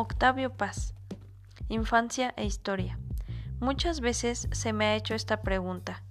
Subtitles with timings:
[0.00, 0.94] Octavio Paz.
[1.68, 3.00] Infancia e historia.
[3.58, 6.04] Muchas veces se me ha hecho esta pregunta.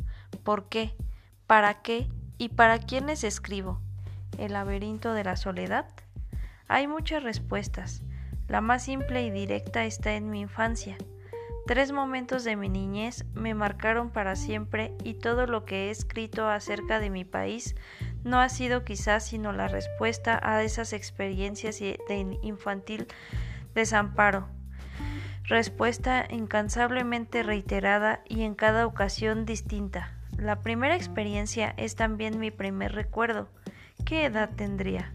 [0.43, 0.93] ¿Por qué?
[1.45, 2.09] ¿Para qué?
[2.37, 3.79] ¿Y para quiénes escribo?
[4.37, 5.85] ¿El laberinto de la soledad?
[6.67, 8.01] Hay muchas respuestas.
[8.49, 10.97] La más simple y directa está en mi infancia.
[11.65, 16.49] Tres momentos de mi niñez me marcaron para siempre y todo lo que he escrito
[16.49, 17.73] acerca de mi país
[18.25, 23.07] no ha sido quizás sino la respuesta a esas experiencias de infantil
[23.77, 24.47] desamparo.
[25.43, 30.17] Respuesta incansablemente reiterada y en cada ocasión distinta.
[30.35, 33.49] La primera experiencia es también mi primer recuerdo.
[34.03, 35.13] ¿Qué edad tendría?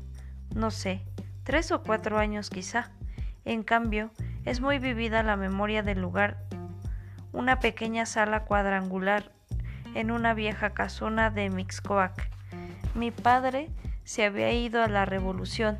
[0.55, 1.05] No sé,
[1.43, 2.93] tres o cuatro años quizá.
[3.45, 4.13] En cambio,
[4.45, 6.45] es muy vivida la memoria del lugar.
[7.33, 9.33] Una pequeña sala cuadrangular
[9.97, 12.31] en una vieja casona de Mixcoac.
[12.95, 13.71] Mi padre
[14.05, 15.79] se había ido a la revolución,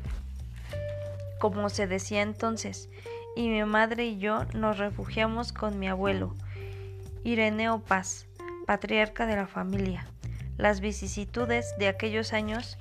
[1.43, 2.89] como se decía entonces,
[3.35, 6.37] y mi madre y yo nos refugiamos con mi abuelo,
[7.25, 8.27] Ireneo Paz,
[8.65, 10.07] patriarca de la familia.
[10.55, 12.77] Las vicisitudes de aquellos años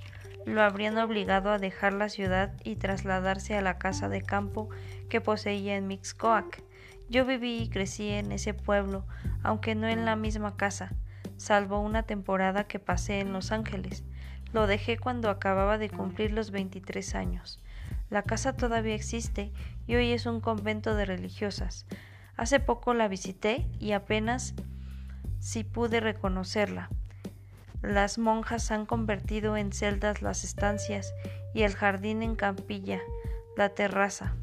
[0.47, 4.69] lo habrían obligado a dejar la ciudad y trasladarse a la casa de campo
[5.09, 6.63] que poseía en Mixcoac.
[7.09, 9.05] Yo viví y crecí en ese pueblo,
[9.43, 10.93] aunque no en la misma casa,
[11.37, 14.05] salvo una temporada que pasé en Los Ángeles.
[14.53, 17.59] Lo dejé cuando acababa de cumplir los 23 años.
[18.13, 19.55] La casa todavía existe
[19.87, 21.87] y hoy es un convento de religiosas.
[22.37, 24.53] Hace poco la visité y apenas
[25.39, 26.91] si pude reconocerla.
[27.81, 31.15] Las monjas han convertido en celdas las estancias
[31.55, 33.01] y el jardín en campilla,
[33.57, 34.35] la terraza.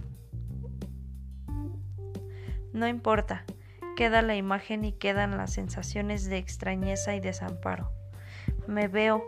[2.73, 3.45] No importa,
[3.95, 7.91] queda la imagen y quedan las sensaciones de extrañeza y desamparo.
[8.65, 9.23] Me veo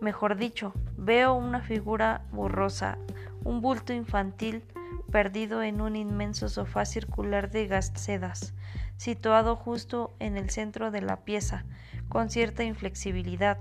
[0.00, 2.98] Mejor dicho, veo una figura borrosa,
[3.46, 4.64] un bulto infantil
[5.12, 8.54] perdido en un inmenso sofá circular de gasedas,
[8.96, 11.64] situado justo en el centro de la pieza,
[12.08, 13.58] con cierta inflexibilidad.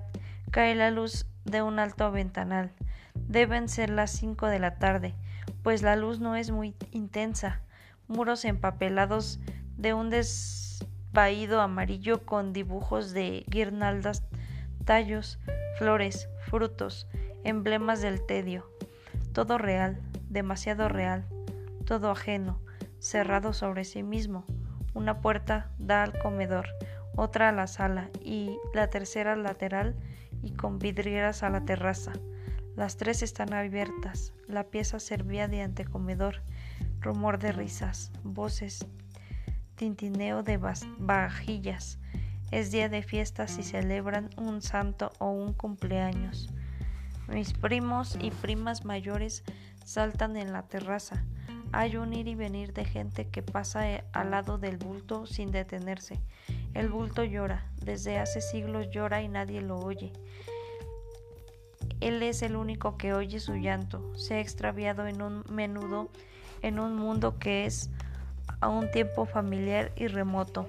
[0.49, 2.71] Cae la luz de un alto ventanal.
[3.13, 5.13] Deben ser las cinco de la tarde,
[5.61, 7.61] pues la luz no es muy intensa.
[8.07, 9.39] Muros empapelados
[9.77, 14.23] de un desvaído amarillo con dibujos de guirnaldas,
[14.83, 15.37] tallos,
[15.77, 17.07] flores, frutos,
[17.43, 18.67] emblemas del tedio,
[19.35, 21.25] todo real, demasiado real,
[21.85, 22.61] todo ajeno,
[22.99, 24.45] cerrado sobre sí mismo.
[24.93, 26.67] Una puerta da al comedor,
[27.17, 29.93] otra a la sala y la tercera lateral
[30.41, 32.13] y con vidrieras a la terraza.
[32.77, 34.31] Las tres están abiertas.
[34.47, 36.41] La pieza servía de antecomedor.
[37.01, 38.87] Rumor de risas, voces,
[39.75, 40.57] tintineo de
[40.97, 41.99] vajillas,
[42.51, 46.49] es día de fiestas y celebran un santo o un cumpleaños.
[47.27, 49.43] Mis primos y primas mayores
[49.83, 51.23] saltan en la terraza.
[51.71, 55.51] Hay un ir y venir de gente que pasa eh, al lado del bulto sin
[55.51, 56.19] detenerse.
[56.73, 60.13] El bulto llora, desde hace siglos llora y nadie lo oye.
[61.99, 64.15] Él es el único que oye su llanto.
[64.15, 66.09] Se ha extraviado en un menudo,
[66.61, 67.89] en un mundo que es
[68.61, 70.67] a un tiempo familiar y remoto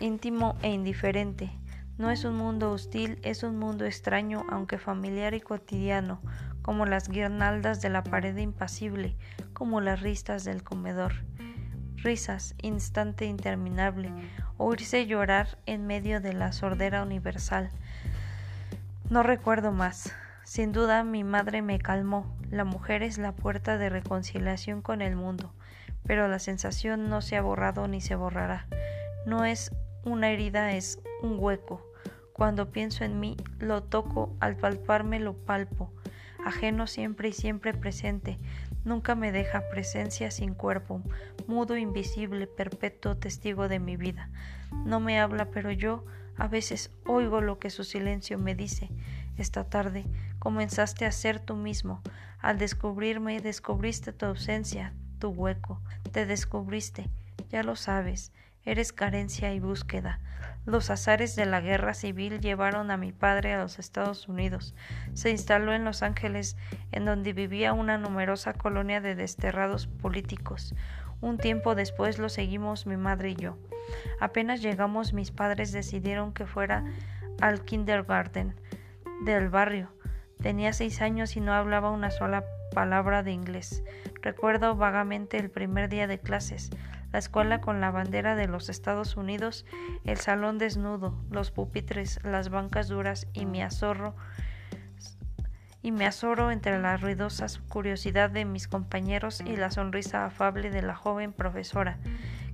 [0.00, 1.50] íntimo e indiferente.
[1.98, 6.20] No es un mundo hostil, es un mundo extraño, aunque familiar y cotidiano,
[6.60, 9.16] como las guirnaldas de la pared impasible,
[9.54, 11.14] como las risas del comedor.
[11.96, 14.12] Risas, instante interminable,
[14.58, 17.70] oírse llorar en medio de la sordera universal.
[19.08, 20.12] No recuerdo más.
[20.44, 22.36] Sin duda mi madre me calmó.
[22.50, 25.52] La mujer es la puerta de reconciliación con el mundo,
[26.04, 28.66] pero la sensación no se ha borrado ni se borrará.
[29.24, 29.72] No es
[30.06, 31.84] una herida es un hueco.
[32.32, 35.92] Cuando pienso en mí, lo toco, al palparme lo palpo.
[36.44, 38.38] Ajeno siempre y siempre presente.
[38.84, 41.02] Nunca me deja presencia sin cuerpo,
[41.48, 44.30] mudo, invisible, perpetuo testigo de mi vida.
[44.84, 46.04] No me habla, pero yo
[46.36, 48.90] a veces oigo lo que su silencio me dice.
[49.36, 50.04] Esta tarde
[50.38, 52.00] comenzaste a ser tú mismo.
[52.38, 55.80] Al descubrirme descubriste tu ausencia, tu hueco.
[56.12, 57.10] Te descubriste,
[57.50, 58.32] ya lo sabes.
[58.66, 60.18] Eres carencia y búsqueda.
[60.64, 64.74] Los azares de la guerra civil llevaron a mi padre a los Estados Unidos.
[65.14, 66.56] Se instaló en Los Ángeles,
[66.90, 70.74] en donde vivía una numerosa colonia de desterrados políticos.
[71.20, 73.56] Un tiempo después lo seguimos mi madre y yo.
[74.18, 76.84] Apenas llegamos mis padres decidieron que fuera
[77.40, 78.56] al kindergarten
[79.24, 79.92] del barrio.
[80.42, 83.84] Tenía seis años y no hablaba una sola palabra de inglés.
[84.22, 86.70] Recuerdo vagamente el primer día de clases
[87.16, 89.64] la escuela con la bandera de los Estados Unidos,
[90.04, 94.14] el salón desnudo, los pupitres, las bancas duras y mi azorro
[95.80, 100.82] y me azoro entre la ruidosa curiosidad de mis compañeros y la sonrisa afable de
[100.82, 101.96] la joven profesora,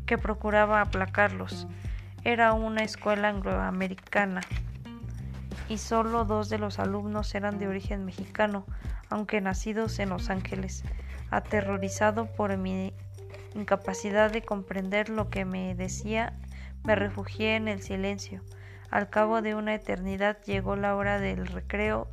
[0.06, 1.66] que procuraba aplacarlos.
[2.22, 4.42] Era una escuela angloamericana
[5.68, 8.64] y solo dos de los alumnos eran de origen mexicano,
[9.10, 10.84] aunque nacidos en Los Ángeles.
[11.32, 12.92] Aterrorizado por mi
[13.54, 16.34] incapacidad de comprender lo que me decía,
[16.84, 18.42] me refugié en el silencio.
[18.90, 22.08] Al cabo de una eternidad llegó la hora del recreo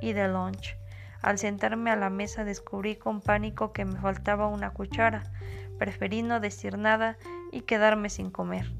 [0.00, 0.76] y del lunch.
[1.20, 5.22] Al sentarme a la mesa descubrí con pánico que me faltaba una cuchara.
[5.78, 7.16] Preferí no decir nada
[7.52, 8.72] y quedarme sin comer.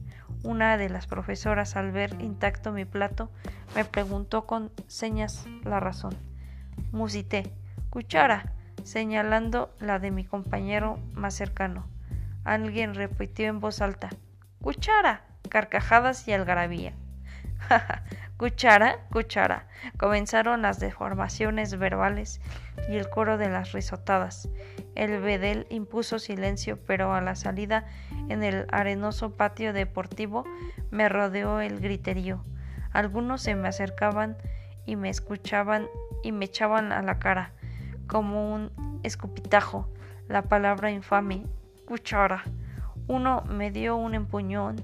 [0.43, 3.31] Una de las profesoras, al ver intacto mi plato,
[3.77, 6.17] me preguntó con señas la razón.
[6.91, 7.53] Musité,
[7.91, 11.92] cuchara, señalando la de mi compañero más cercano.
[12.45, 14.11] Alguien repitió en voz alta,
[14.61, 16.95] cuchara, carcajadas y algarabía.
[18.37, 19.69] cuchara, cuchara.
[19.97, 22.41] Comenzaron las deformaciones verbales
[22.89, 24.49] y el coro de las risotadas.
[24.95, 27.87] El bedel impuso silencio, pero a la salida
[28.29, 30.45] en el arenoso patio deportivo
[30.91, 32.45] me rodeó el griterío.
[32.93, 34.37] Algunos se me acercaban
[34.85, 35.87] y me escuchaban
[36.23, 37.53] y me echaban a la cara,
[38.07, 39.89] como un escupitajo,
[40.29, 41.47] la palabra infame,
[41.93, 42.43] cuchara.
[43.07, 44.77] Uno me dio un empuñón,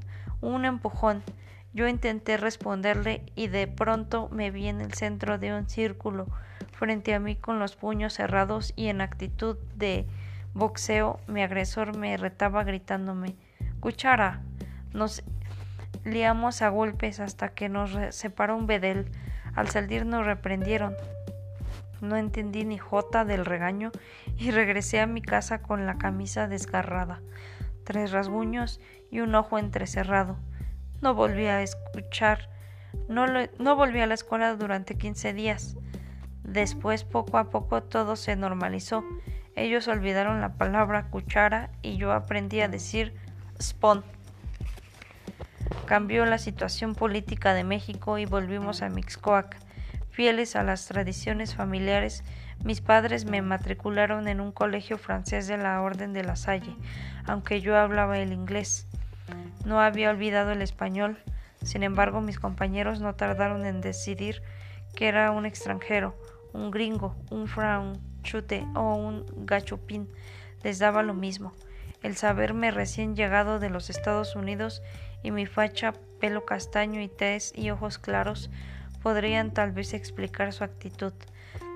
[0.43, 1.23] un empujón.
[1.73, 6.27] Yo intenté responderle y de pronto me vi en el centro de un círculo,
[6.73, 10.07] frente a mí con los puños cerrados y en actitud de
[10.53, 13.37] boxeo, mi agresor me retaba gritándome
[13.81, 14.43] Cuchara.
[14.93, 15.23] Nos
[16.05, 19.11] liamos a golpes hasta que nos separó un bedel.
[19.55, 20.95] Al salir nos reprendieron.
[22.01, 23.91] No entendí ni jota del regaño
[24.37, 27.21] y regresé a mi casa con la camisa desgarrada,
[27.85, 28.81] tres rasguños
[29.11, 30.37] y un ojo entrecerrado.
[31.01, 32.49] No volví a escuchar,
[33.09, 33.27] no,
[33.59, 35.77] no volví a la escuela durante quince días.
[36.45, 39.05] Después, poco a poco, todo se normalizó.
[39.55, 43.13] Ellos olvidaron la palabra cuchara y yo aprendí a decir
[43.61, 44.05] Spawn.
[45.85, 49.68] Cambió la situación política de México y volvimos a Mixcoac.
[50.19, 52.25] Fieles a las tradiciones familiares,
[52.65, 56.75] mis padres me matricularon en un colegio francés de la Orden de la Salle,
[57.25, 58.89] aunque yo hablaba el inglés.
[59.65, 61.19] No había olvidado el español,
[61.63, 64.43] sin embargo mis compañeros no tardaron en decidir
[64.97, 66.17] que era un extranjero,
[66.53, 70.09] un gringo, un franchute o un gachupín.
[70.65, 71.53] Les daba lo mismo.
[72.03, 74.83] El saberme recién llegado de los Estados Unidos
[75.23, 78.51] y mi facha, pelo castaño y tez y ojos claros
[79.03, 81.13] podrían tal vez explicar su actitud.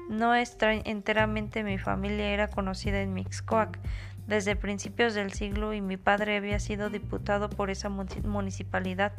[0.09, 3.79] No enteramente mi familia era conocida en Mixcoac,
[4.27, 9.13] desde principios del siglo y mi padre había sido diputado por esa municipalidad.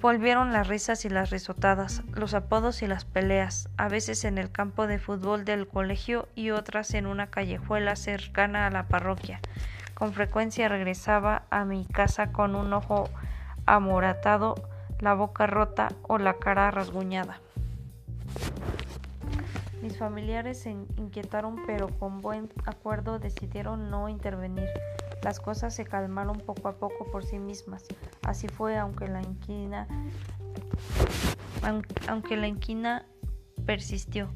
[0.00, 4.50] Volvieron las risas y las risotadas, los apodos y las peleas, a veces en el
[4.50, 9.40] campo de fútbol del colegio y otras en una callejuela cercana a la parroquia.
[9.94, 13.08] Con frecuencia regresaba a mi casa con un ojo
[13.64, 14.56] amoratado,
[15.00, 17.40] la boca rota o la cara rasguñada.
[19.82, 24.68] Mis familiares se inquietaron, pero con buen acuerdo decidieron no intervenir.
[25.22, 27.84] Las cosas se calmaron poco a poco por sí mismas.
[28.22, 29.86] Así fue, aunque la inquina,
[32.08, 33.04] aunque la inquina
[33.66, 34.30] persistió.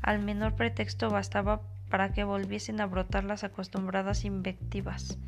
[0.00, 1.60] Al menor pretexto bastaba
[1.90, 5.18] para que volviesen a brotar las acostumbradas invectivas.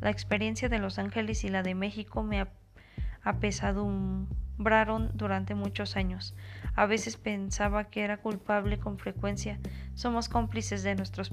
[0.00, 2.40] La experiencia de Los Ángeles y la de México me
[3.22, 6.34] apesadumbraron durante muchos años.
[6.74, 9.58] A veces pensaba que era culpable con frecuencia.
[9.94, 11.30] Somos cómplices de nuestros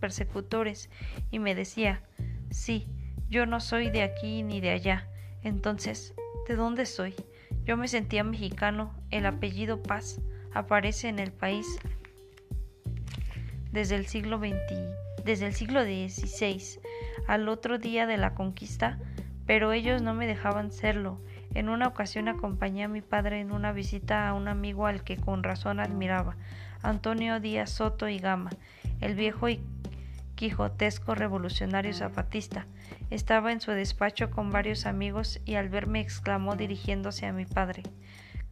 [0.00, 0.90] persecutores.
[1.30, 2.02] Y me decía,
[2.50, 2.88] sí,
[3.28, 5.08] yo no soy de aquí ni de allá.
[5.42, 6.14] Entonces,
[6.48, 7.14] ¿de dónde soy?
[7.64, 8.94] Yo me sentía mexicano.
[9.10, 10.20] El apellido Paz
[10.54, 11.66] aparece en el país
[13.72, 14.54] desde el siglo XX,
[15.24, 16.80] desde el siglo XVI
[17.26, 18.98] al otro día de la conquista,
[19.46, 21.20] pero ellos no me dejaban serlo.
[21.54, 25.18] En una ocasión acompañé a mi padre en una visita a un amigo al que
[25.18, 26.36] con razón admiraba,
[26.82, 28.50] Antonio Díaz Soto y Gama,
[29.00, 29.60] el viejo y
[30.34, 32.66] quijotesco revolucionario zapatista.
[33.10, 37.82] Estaba en su despacho con varios amigos y al verme exclamó dirigiéndose a mi padre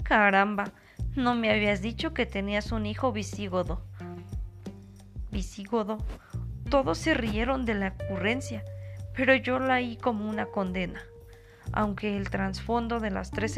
[0.02, 0.72] Caramba,
[1.16, 3.82] no me habías dicho que tenías un hijo visígodo.
[5.30, 5.98] Visígodo.
[6.68, 8.62] Todos se rieron de la ocurrencia,
[9.14, 11.00] pero yo la oí como una condena
[11.72, 13.56] aunque el trasfondo de las tres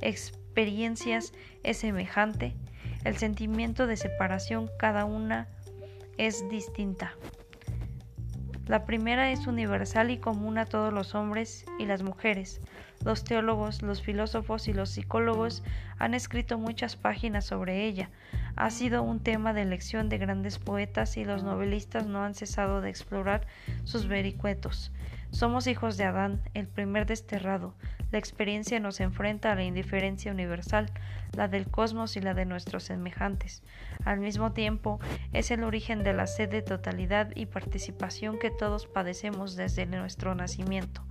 [0.00, 1.32] experiencias
[1.62, 2.54] es semejante,
[3.04, 5.48] el sentimiento de separación cada una
[6.16, 7.14] es distinta.
[8.66, 12.62] La primera es universal y común a todos los hombres y las mujeres.
[13.04, 15.62] Los teólogos, los filósofos y los psicólogos
[15.98, 18.08] han escrito muchas páginas sobre ella.
[18.56, 22.80] ha sido un tema de elección de grandes poetas y los novelistas no han cesado
[22.80, 23.46] de explorar
[23.82, 24.92] sus vericuetos.
[25.34, 27.74] Somos hijos de Adán, el primer desterrado.
[28.12, 30.92] La experiencia nos enfrenta a la indiferencia universal,
[31.32, 33.64] la del cosmos y la de nuestros semejantes.
[34.04, 35.00] Al mismo tiempo,
[35.32, 40.36] es el origen de la sed de totalidad y participación que todos padecemos desde nuestro
[40.36, 41.02] nacimiento.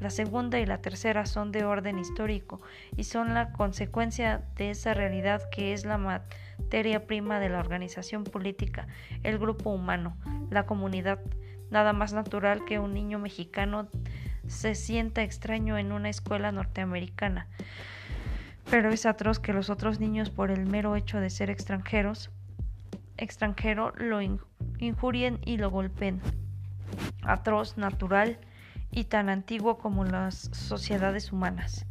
[0.00, 2.62] La segunda y la tercera son de orden histórico
[2.96, 8.24] y son la consecuencia de esa realidad que es la materia prima de la organización
[8.24, 8.88] política,
[9.22, 10.16] el grupo humano,
[10.48, 11.20] la comunidad.
[11.70, 13.88] Nada más natural que un niño mexicano
[14.48, 17.46] se sienta extraño en una escuela norteamericana.
[18.70, 22.30] Pero es atroz que los otros niños, por el mero hecho de ser extranjeros,
[23.16, 24.20] extranjero, lo
[24.78, 26.20] injurien y lo golpeen.
[27.22, 28.38] Atroz, natural
[28.90, 31.86] y tan antiguo como las sociedades humanas.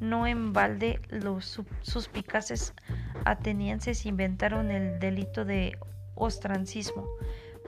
[0.00, 2.74] No en balde los suspicaces
[3.24, 5.78] atenienses inventaron el delito de
[6.14, 7.06] ostrancismo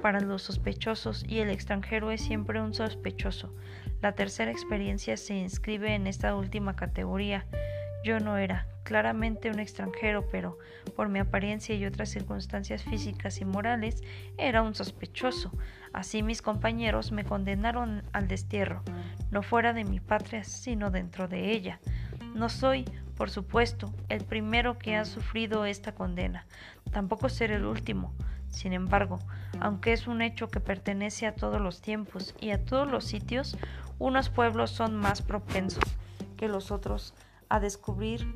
[0.04, 3.54] para los sospechosos y el extranjero es siempre un sospechoso.
[4.02, 7.46] La tercera experiencia se inscribe en esta última categoría.
[8.04, 10.58] Yo no era claramente un extranjero, pero
[10.94, 14.02] por mi apariencia y otras circunstancias físicas y morales
[14.36, 15.50] era un sospechoso.
[15.94, 18.82] Así mis compañeros me condenaron al destierro,
[19.30, 21.80] no fuera de mi patria, sino dentro de ella.
[22.34, 22.84] No soy,
[23.16, 26.46] por supuesto, el primero que ha sufrido esta condena,
[26.92, 28.12] tampoco seré el último.
[28.54, 29.18] Sin embargo,
[29.60, 33.58] aunque es un hecho que pertenece a todos los tiempos y a todos los sitios,
[33.98, 35.82] unos pueblos son más propensos
[36.36, 37.14] que los otros
[37.48, 38.32] a descubrir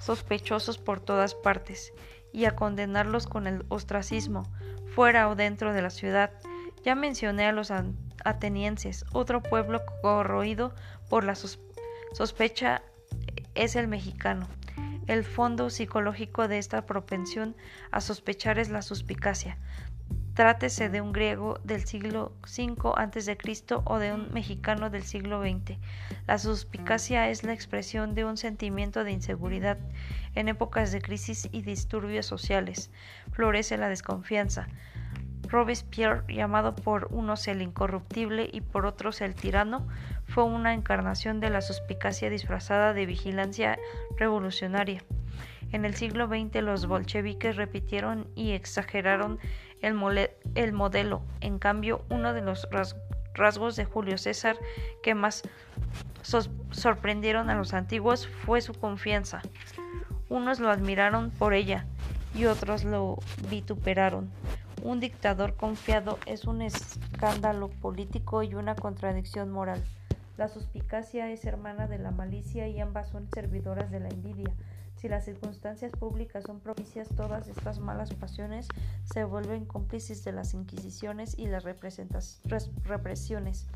[0.00, 1.92] sospechosos por todas partes
[2.32, 4.42] y a condenarlos con el ostracismo,
[4.94, 6.32] fuera o dentro de la ciudad.
[6.84, 7.72] Ya mencioné a los
[8.24, 10.74] atenienses, otro pueblo corroído
[11.08, 11.36] por la
[12.12, 12.82] sospecha
[13.54, 14.48] es el mexicano.
[15.08, 17.56] El fondo psicológico de esta propensión
[17.90, 19.56] a sospechar es la suspicacia.
[20.34, 23.38] Trátese de un griego del siglo V a.C.
[23.86, 25.78] o de un mexicano del siglo XX.
[26.26, 29.78] La suspicacia es la expresión de un sentimiento de inseguridad.
[30.34, 32.90] En épocas de crisis y disturbios sociales
[33.32, 34.68] florece la desconfianza.
[35.48, 39.88] Robespierre, llamado por unos el incorruptible y por otros el tirano,
[40.28, 43.78] fue una encarnación de la suspicacia disfrazada de vigilancia
[44.16, 45.02] revolucionaria.
[45.72, 49.38] En el siglo XX los bolcheviques repitieron y exageraron
[49.80, 49.96] el,
[50.54, 51.22] el modelo.
[51.40, 52.68] En cambio, uno de los
[53.34, 54.56] rasgos de Julio César
[55.02, 55.42] que más
[56.70, 59.42] sorprendieron a los antiguos fue su confianza.
[60.28, 61.86] Unos lo admiraron por ella
[62.34, 63.18] y otros lo
[63.50, 64.30] vituperaron.
[64.82, 69.82] Un dictador confiado es un escándalo político y una contradicción moral.
[70.38, 74.54] La suspicacia es hermana de la malicia y ambas son servidoras de la envidia.
[74.94, 78.68] Si las circunstancias públicas son propicias, todas estas malas pasiones
[79.02, 83.66] se vuelven cómplices de las inquisiciones y las represiones.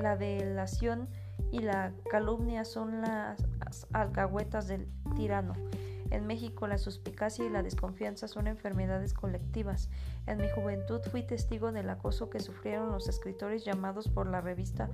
[0.00, 1.06] La delación
[1.52, 3.36] y la calumnia son las
[3.92, 5.52] alcahuetas del tirano.
[6.10, 9.90] En México la suspicacia y la desconfianza son enfermedades colectivas.
[10.26, 14.90] En mi juventud fui testigo del acoso que sufrieron los escritores llamados por la revista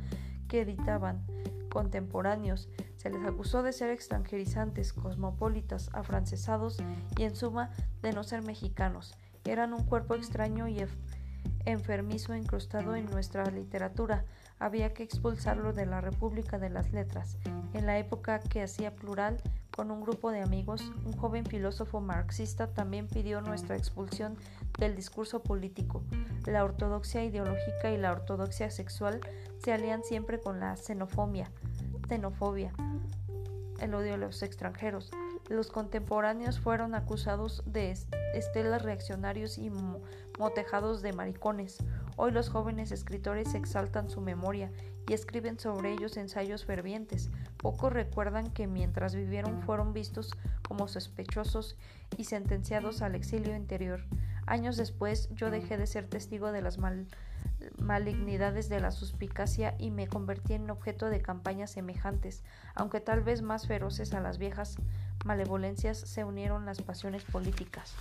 [0.49, 1.25] que editaban
[1.71, 2.69] contemporáneos.
[2.97, 6.79] Se les acusó de ser extranjerizantes, cosmopolitas, afrancesados
[7.19, 7.71] y en suma
[8.03, 9.15] de no ser mexicanos.
[9.45, 10.85] Eran un cuerpo extraño y
[11.67, 14.25] enfermizo incrustado en nuestra literatura.
[14.59, 17.37] Había que expulsarlo de la República de las Letras.
[17.75, 19.37] En la época que hacía plural,
[19.71, 24.38] con un grupo de amigos, un joven filósofo marxista también pidió nuestra expulsión
[24.79, 26.03] del discurso político.
[26.47, 29.21] La ortodoxia ideológica y la ortodoxia sexual
[29.59, 31.51] se alían siempre con la xenofobia,
[32.09, 32.73] xenofobia,
[33.81, 35.11] el odio a los extranjeros.
[35.49, 37.95] Los contemporáneos fueron acusados de
[38.35, 39.71] estelas reaccionarios y
[40.39, 41.79] motejados de maricones.
[42.17, 44.73] Hoy los jóvenes escritores exaltan su memoria
[45.09, 47.31] y escriben sobre ellos ensayos fervientes.
[47.59, 50.33] Pocos recuerdan que mientras vivieron fueron vistos
[50.67, 51.77] como sospechosos
[52.17, 54.01] y sentenciados al exilio interior.
[54.47, 56.79] Años después yo dejé de ser testigo de las
[57.79, 62.43] malignidades de la suspicacia y me convertí en objeto de campañas semejantes,
[62.75, 64.77] aunque tal vez más feroces a las viejas
[65.25, 67.95] malevolencias se unieron las pasiones políticas.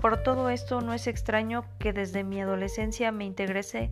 [0.00, 3.90] Por todo esto no es extraño que desde mi adolescencia me integrase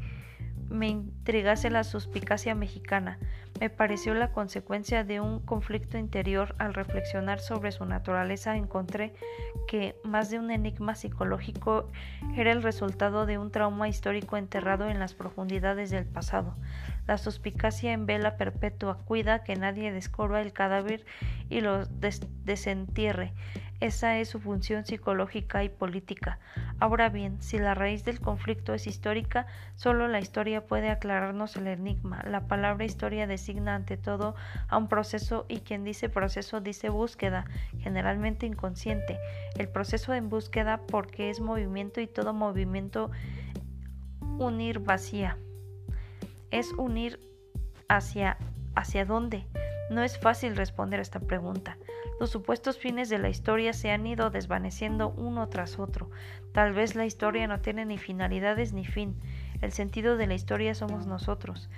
[0.69, 3.19] me intrigase la suspicacia mexicana.
[3.61, 6.55] Me pareció la consecuencia de un conflicto interior.
[6.59, 9.15] Al reflexionar sobre su naturaleza encontré
[9.67, 11.89] que más de un enigma psicológico
[12.37, 16.55] era el resultado de un trauma histórico enterrado en las profundidades del pasado.
[17.07, 21.07] La suspicacia en vela perpetua cuida que nadie descorba el cadáver
[21.49, 23.33] y lo desentierre.
[23.81, 26.39] Esa es su función psicológica y política.
[26.81, 31.67] Ahora bien, si la raíz del conflicto es histórica, solo la historia puede aclararnos el
[31.67, 32.23] enigma.
[32.27, 34.35] La palabra historia designa ante todo
[34.69, 37.45] a un proceso y quien dice proceso dice búsqueda,
[37.81, 39.19] generalmente inconsciente.
[39.59, 43.11] El proceso en búsqueda porque es movimiento y todo movimiento
[44.39, 45.37] unir vacía.
[46.51, 47.21] Es unir
[47.89, 48.39] hacia
[48.77, 49.47] hacia dónde.
[49.91, 51.77] No es fácil responder a esta pregunta.
[52.19, 56.11] Los supuestos fines de la historia se han ido desvaneciendo uno tras otro.
[56.53, 59.21] Tal vez la historia no tiene ni finalidades ni fin.
[59.61, 61.69] El sentido de la historia somos nosotros,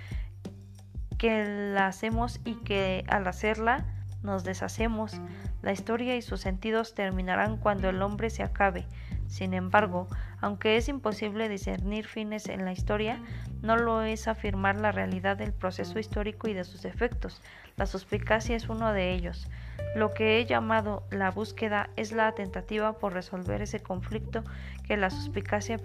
[1.17, 1.43] que
[1.73, 3.85] la hacemos y que al hacerla
[4.23, 5.19] nos deshacemos.
[5.61, 8.85] La historia y sus sentidos terminarán cuando el hombre se acabe.
[9.27, 10.07] Sin embargo,
[10.39, 13.21] aunque es imposible discernir fines en la historia,
[13.61, 17.41] no lo es afirmar la realidad del proceso histórico y de sus efectos.
[17.75, 19.47] La suspicacia es uno de ellos.
[19.95, 24.43] Lo que he llamado la búsqueda es la tentativa por resolver ese conflicto
[24.85, 25.79] que la suspicacia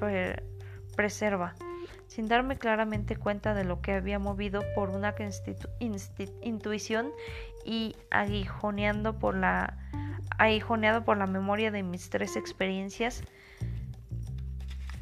[0.97, 1.55] preserva,
[2.07, 5.15] sin darme claramente cuenta de lo que había movido por una
[6.43, 7.11] intuición
[7.65, 9.79] y aguijoneando por la
[10.39, 13.23] aguijoneado por la memoria de mis tres experiencias,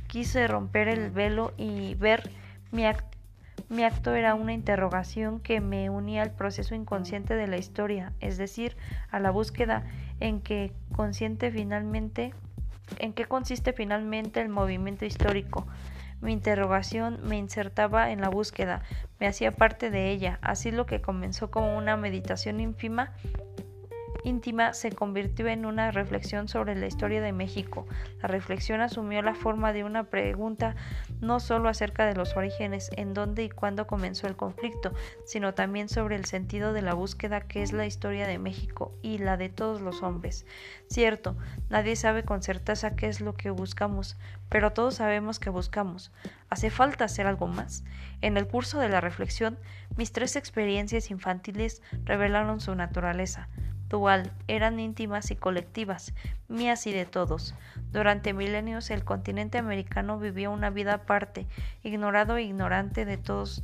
[0.07, 2.31] quise romper el velo y ver
[2.73, 8.39] mi, acto era una interrogación que me unía al proceso inconsciente de la historia, es
[8.39, 8.77] decir,
[9.11, 9.85] a la búsqueda
[10.21, 12.35] en que consciente finalmente
[12.99, 15.67] en qué consiste finalmente el movimiento histórico.
[16.21, 18.83] Mi interrogación me insertaba en la búsqueda,
[19.19, 23.13] me hacía parte de ella, así lo que comenzó como una meditación ínfima
[24.25, 27.87] íntima se convirtió en una reflexión sobre la historia de México.
[28.21, 30.77] La reflexión asumió la forma de una pregunta
[31.21, 34.93] no solo acerca de los orígenes, en dónde y cuándo comenzó el conflicto,
[35.25, 39.19] sino también sobre el sentido de la búsqueda que es la historia de México y
[39.19, 40.47] la de todos los hombres.
[40.89, 41.37] Cierto,
[41.69, 44.17] nadie sabe con certeza qué es lo que buscamos,
[44.49, 46.13] pero todos sabemos que buscamos.
[46.51, 47.85] ¿Hace falta hacer algo más?
[48.21, 49.59] En el curso de la reflexión,
[49.97, 53.49] mis tres experiencias infantiles revelaron su naturaleza
[54.49, 56.15] eran íntimas y colectivas,
[56.49, 57.55] mías y de todos.
[57.93, 61.47] Durante milenios el continente americano vivió una vida aparte,
[61.83, 63.63] ignorado e ignorante de todos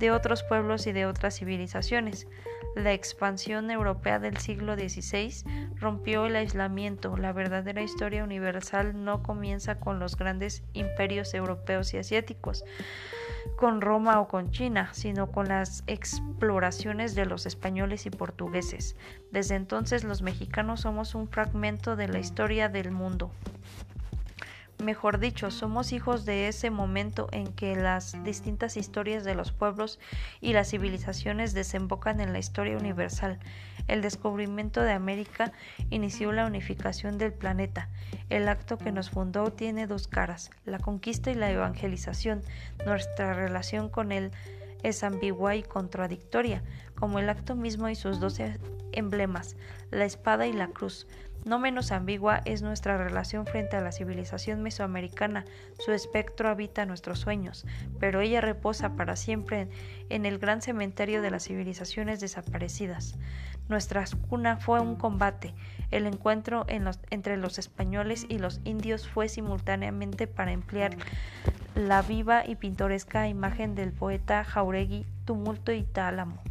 [0.00, 2.26] de otros pueblos y de otras civilizaciones.
[2.74, 5.44] La expansión europea del siglo XVI
[5.76, 7.16] rompió el aislamiento.
[7.16, 12.64] La verdadera historia universal no comienza con los grandes imperios europeos y asiáticos
[13.56, 18.96] con Roma o con China, sino con las exploraciones de los españoles y portugueses.
[19.30, 23.30] Desde entonces los mexicanos somos un fragmento de la historia del mundo.
[24.82, 29.98] Mejor dicho, somos hijos de ese momento en que las distintas historias de los pueblos
[30.40, 33.38] y las civilizaciones desembocan en la historia universal.
[33.88, 35.52] El descubrimiento de América
[35.90, 37.90] inició la unificación del planeta.
[38.30, 42.42] El acto que nos fundó tiene dos caras, la conquista y la evangelización.
[42.86, 44.30] Nuestra relación con él
[44.82, 46.62] es ambigua y contradictoria,
[46.94, 48.38] como el acto mismo y sus dos
[48.92, 49.56] emblemas,
[49.90, 51.06] la espada y la cruz.
[51.44, 55.44] No menos ambigua es nuestra relación frente a la civilización mesoamericana.
[55.78, 57.66] Su espectro habita nuestros sueños,
[57.98, 59.68] pero ella reposa para siempre
[60.10, 63.16] en el gran cementerio de las civilizaciones desaparecidas.
[63.68, 65.54] Nuestra cuna fue un combate.
[65.90, 70.96] El encuentro entre los españoles y los indios fue simultáneamente para emplear
[71.74, 76.42] la viva y pintoresca imagen del poeta Jauregui, tumulto y tálamo.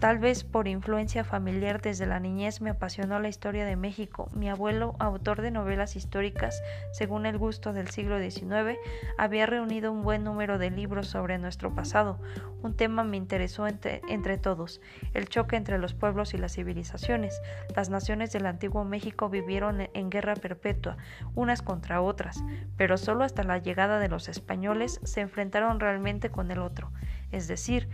[0.00, 4.30] Tal vez por influencia familiar desde la niñez me apasionó la historia de México.
[4.32, 8.78] Mi abuelo, autor de novelas históricas según el gusto del siglo XIX,
[9.18, 12.18] había reunido un buen número de libros sobre nuestro pasado.
[12.62, 14.80] Un tema me interesó entre, todos,
[15.12, 17.38] el choque entre los pueblos y las civilizaciones.
[17.76, 20.96] Las naciones del antiguo México vivieron en guerra perpetua,
[21.34, 22.42] unas contra otras,
[22.78, 26.90] pero solo hasta la llegada de los españoles se enfrentaron realmente con el otro,
[27.32, 27.88] es decir,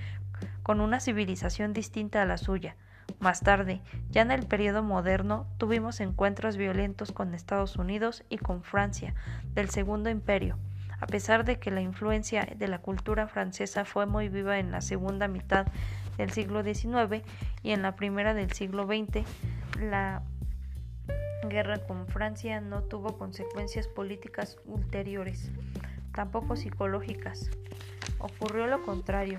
[0.66, 2.74] con una civilización distinta a la suya.
[3.20, 8.64] Más tarde, ya en el periodo moderno, tuvimos encuentros violentos con Estados Unidos y con
[8.64, 9.14] Francia,
[9.54, 10.58] del Segundo Imperio.
[10.98, 14.80] A pesar de que la influencia de la cultura francesa fue muy viva en la
[14.80, 15.68] segunda mitad
[16.18, 17.22] del siglo XIX
[17.62, 19.24] y en la primera del siglo XX,
[19.80, 20.24] la
[21.48, 25.52] guerra con Francia no tuvo consecuencias políticas ulteriores,
[26.12, 27.52] tampoco psicológicas.
[28.18, 29.38] Ocurrió lo contrario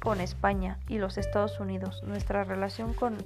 [0.00, 2.02] con España y los Estados Unidos.
[2.04, 3.16] Nuestra relación con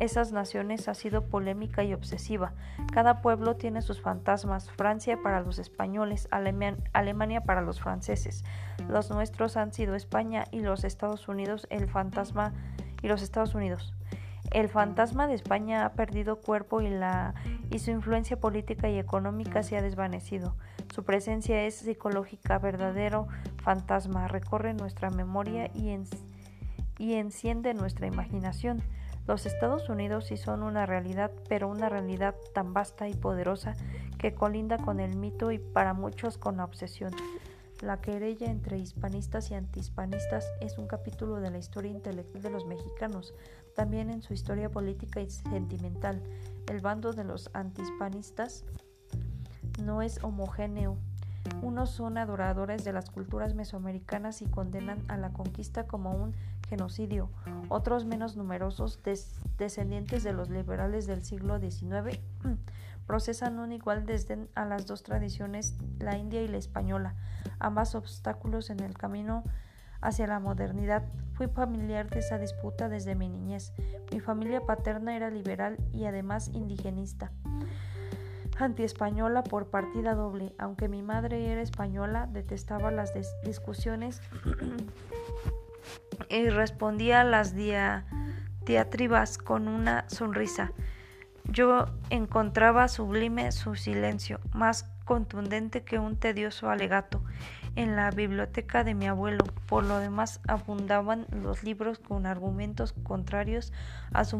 [0.00, 2.52] esas naciones ha sido polémica y obsesiva.
[2.92, 4.70] Cada pueblo tiene sus fantasmas.
[4.70, 8.44] Francia para los españoles, Alemania para los franceses.
[8.88, 12.52] Los nuestros han sido España y los Estados Unidos el fantasma
[13.02, 13.95] y los Estados Unidos.
[14.52, 17.34] El fantasma de España ha perdido cuerpo y, la,
[17.70, 20.54] y su influencia política y económica se ha desvanecido.
[20.94, 23.28] Su presencia es psicológica, verdadero
[23.62, 25.98] fantasma, recorre nuestra memoria y,
[26.98, 28.82] y enciende nuestra imaginación.
[29.26, 33.74] Los Estados Unidos sí son una realidad, pero una realidad tan vasta y poderosa
[34.18, 37.12] que colinda con el mito y para muchos con la obsesión.
[37.82, 42.64] La querella entre hispanistas y antihispanistas es un capítulo de la historia intelectual de los
[42.64, 43.34] mexicanos,
[43.74, 46.22] también en su historia política y sentimental.
[46.68, 48.64] El bando de los antihispanistas
[49.82, 50.96] no es homogéneo.
[51.62, 56.34] Unos son adoradores de las culturas mesoamericanas y condenan a la conquista como un
[56.68, 57.28] genocidio.
[57.68, 59.00] Otros menos numerosos,
[59.58, 62.18] descendientes de los liberales del siglo XIX,
[63.06, 67.14] procesan un igual desdén a las dos tradiciones, la india y la española,
[67.58, 69.44] ambas obstáculos en el camino
[70.00, 71.04] hacia la modernidad.
[71.32, 73.72] Fui familiar de esa disputa desde mi niñez.
[74.12, 77.32] Mi familia paterna era liberal y además indigenista
[78.58, 80.54] antiespañola por partida doble.
[80.58, 83.12] Aunque mi madre era española, detestaba las
[83.44, 84.20] discusiones
[86.28, 90.72] y respondía a las diatribas con una sonrisa.
[91.50, 97.22] Yo encontraba sublime su silencio, más contundente que un tedioso alegato.
[97.76, 103.72] En la biblioteca de mi abuelo, por lo demás, abundaban los libros con argumentos contrarios
[104.12, 104.38] a su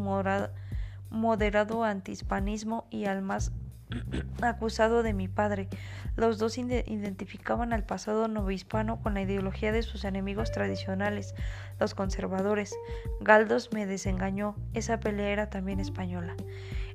[1.10, 3.52] moderado antihispanismo y al más
[4.42, 5.68] acusado de mi padre.
[6.16, 11.34] Los dos identificaban al pasado novohispano con la ideología de sus enemigos tradicionales,
[11.78, 12.74] los conservadores.
[13.20, 16.34] Galdos me desengañó, esa pelea era también española.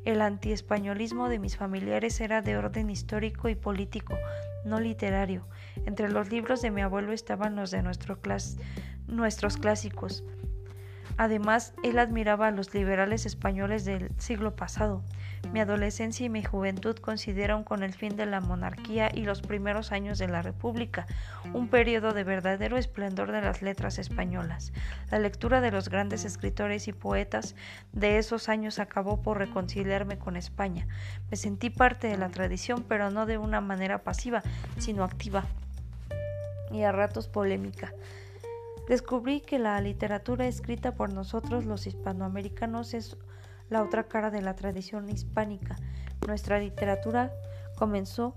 [0.03, 4.17] El antiespañolismo de mis familiares era de orden histórico y político,
[4.65, 5.47] no literario.
[5.85, 8.19] Entre los libros de mi abuelo estaban los de nuestro
[9.07, 10.23] nuestros clásicos.
[11.17, 15.03] Además, él admiraba a los liberales españoles del siglo pasado.
[15.51, 19.91] Mi adolescencia y mi juventud coincidieron con el fin de la monarquía y los primeros
[19.91, 21.07] años de la República,
[21.53, 24.71] un periodo de verdadero esplendor de las letras españolas.
[25.09, 27.55] La lectura de los grandes escritores y poetas
[27.91, 30.87] de esos años acabó por reconciliarme con España.
[31.29, 34.43] Me sentí parte de la tradición, pero no de una manera pasiva,
[34.77, 35.45] sino activa
[36.71, 37.93] y a ratos polémica.
[38.87, 43.17] Descubrí que la literatura escrita por nosotros los hispanoamericanos es
[43.71, 45.77] la otra cara de la tradición hispánica.
[46.27, 47.31] Nuestra literatura
[47.75, 48.35] comenzó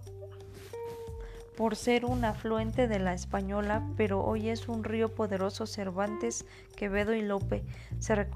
[1.57, 5.67] por ser un afluente de la española, pero hoy es un río poderoso.
[5.67, 7.65] Cervantes, Quevedo y Lope
[7.99, 8.27] se,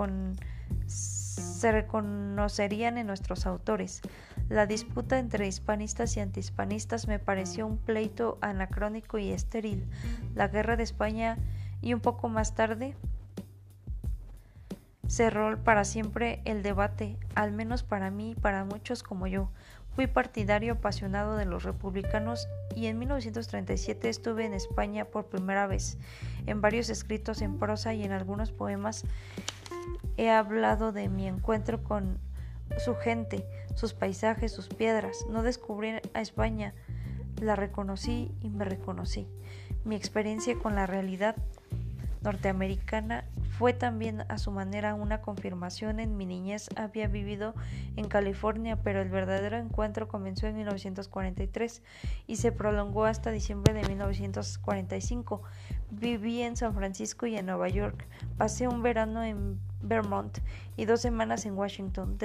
[0.87, 4.03] se reconocerían en nuestros autores.
[4.49, 9.89] La disputa entre hispanistas y antihispanistas me pareció un pleito anacrónico y estéril.
[10.35, 11.39] La guerra de España
[11.81, 12.97] y un poco más tarde
[15.09, 19.51] cerró para siempre el debate, al menos para mí y para muchos como yo.
[19.97, 25.99] Fui partidario apasionado de los republicanos y en 1937 estuve en España por primera vez.
[26.47, 29.05] En varios escritos en prosa y en algunos poemas
[30.17, 32.21] he hablado de mi encuentro con
[32.77, 33.45] su gente,
[33.75, 35.27] sus paisajes, sus piedras.
[35.31, 36.75] No descubrí a España,
[37.41, 39.27] la reconocí y me reconocí.
[39.85, 41.35] Mi experiencia con la realidad
[42.23, 43.25] norteamericana
[43.59, 45.99] fue también a su manera una confirmación.
[45.99, 47.55] En mi niñez había vivido
[47.97, 51.83] en California, pero el verdadero encuentro comenzó en 1943
[52.29, 55.43] y se prolongó hasta diciembre de 1945.
[55.91, 58.07] Viví en San Francisco y en Nueva York.
[58.37, 60.39] Pasé un verano en Vermont
[60.77, 62.17] y dos semanas en Washington.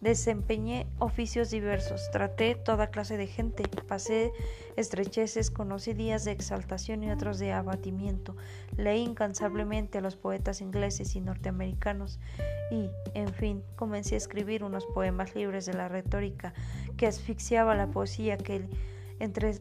[0.00, 4.32] Desempeñé oficios diversos, traté toda clase de gente, pasé
[4.76, 8.34] estrecheces, conocí días de exaltación y otros de abatimiento,
[8.78, 12.18] leí incansablemente a los poetas ingleses y norteamericanos
[12.70, 16.54] y, en fin, comencé a escribir unos poemas libres de la retórica
[16.96, 18.70] que asfixiaba la poesía que
[19.18, 19.58] entre,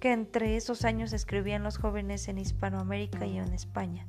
[0.00, 4.06] que entre esos años escribían los jóvenes en Hispanoamérica y en España.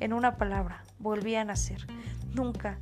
[0.00, 1.86] En una palabra, volví a nacer.
[2.34, 2.80] Nunca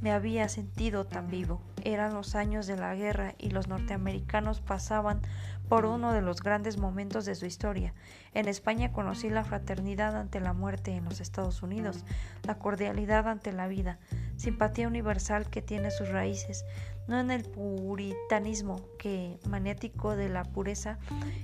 [0.00, 1.60] me había sentido tan vivo.
[1.84, 5.22] Eran los años de la guerra y los norteamericanos pasaban
[5.68, 7.94] por uno de los grandes momentos de su historia.
[8.32, 12.04] En España conocí la fraternidad ante la muerte en los Estados Unidos,
[12.44, 13.98] la cordialidad ante la vida,
[14.36, 16.64] simpatía universal que tiene sus raíces,
[17.06, 20.98] no en el puritanismo que, maniático de la pureza,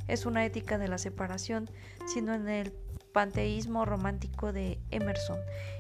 [0.09, 1.71] es una ética de la separación,
[2.07, 2.73] sino en el
[3.13, 5.39] panteísmo romántico de Emerson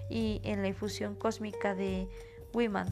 [0.09, 2.09] y en la infusión cósmica de
[2.55, 2.88] Whitman.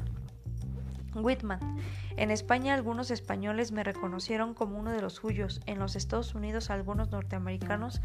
[2.16, 5.60] En España algunos españoles me reconocieron como uno de los suyos.
[5.66, 8.00] En los Estados Unidos algunos norteamericanos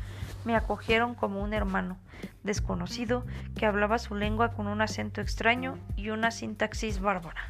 [0.45, 1.97] me acogieron como un hermano
[2.43, 3.25] desconocido
[3.57, 7.41] que hablaba su lengua con un acento extraño y una sintaxis bárbara.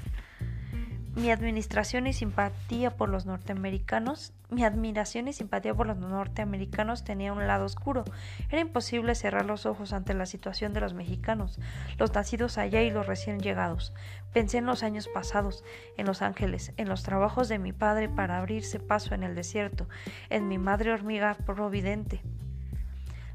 [1.18, 7.34] Mi administración y simpatía por los norteamericanos, mi admiración y simpatía por los norteamericanos tenía
[7.34, 8.06] un lado oscuro.
[8.52, 11.60] Era imposible cerrar los ojos ante la situación de los mexicanos,
[11.98, 13.96] los nacidos allá y los recién llegados.
[14.32, 15.64] Pensé en los años pasados,
[15.98, 19.90] en Los Ángeles, en los trabajos de mi padre para abrirse paso en el desierto,
[20.30, 22.22] en mi madre hormiga providente,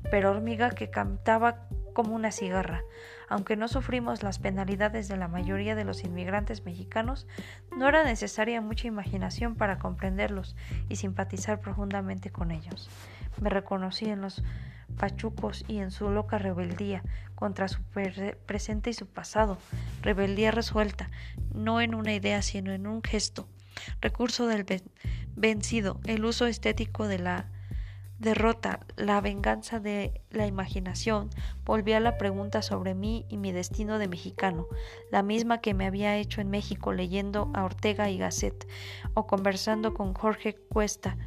[0.09, 2.85] pero hormiga que cantaba como una cigarra.
[3.33, 7.27] Aunque no sufrimos las penalidades de la mayoría de los inmigrantes mexicanos,
[7.75, 10.55] no era necesaria mucha imaginación para comprenderlos
[10.91, 12.91] y simpatizar profundamente con ellos.
[13.41, 14.43] Me reconocí en los
[14.99, 17.81] pachucos y en su loca rebeldía contra su
[18.45, 19.57] presente y su pasado,
[20.03, 21.09] rebeldía resuelta,
[21.55, 23.49] no en una idea sino en un gesto,
[24.03, 24.67] recurso del
[25.37, 27.47] vencido, el uso estético de la
[28.23, 31.29] derrota, la venganza de la imaginación,
[31.65, 34.69] volví a la pregunta sobre mí y mi destino de mexicano,
[35.11, 38.67] la misma que me había hecho en México leyendo a Ortega y Gasset
[39.15, 41.19] o conversando con Jorge Cuesta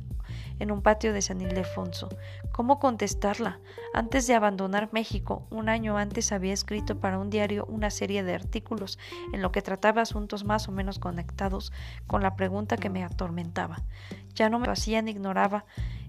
[0.59, 2.09] en un patio de San Ildefonso.
[2.51, 3.59] ¿Cómo contestarla?
[3.93, 8.35] Antes de abandonar México, un año antes había escrito para un diario una serie de
[8.35, 8.97] artículos
[9.33, 11.73] en lo que trataba asuntos más o menos conectados
[12.07, 13.83] con la pregunta que me atormentaba.
[14.33, 15.65] Ya no me hacían, ignoraba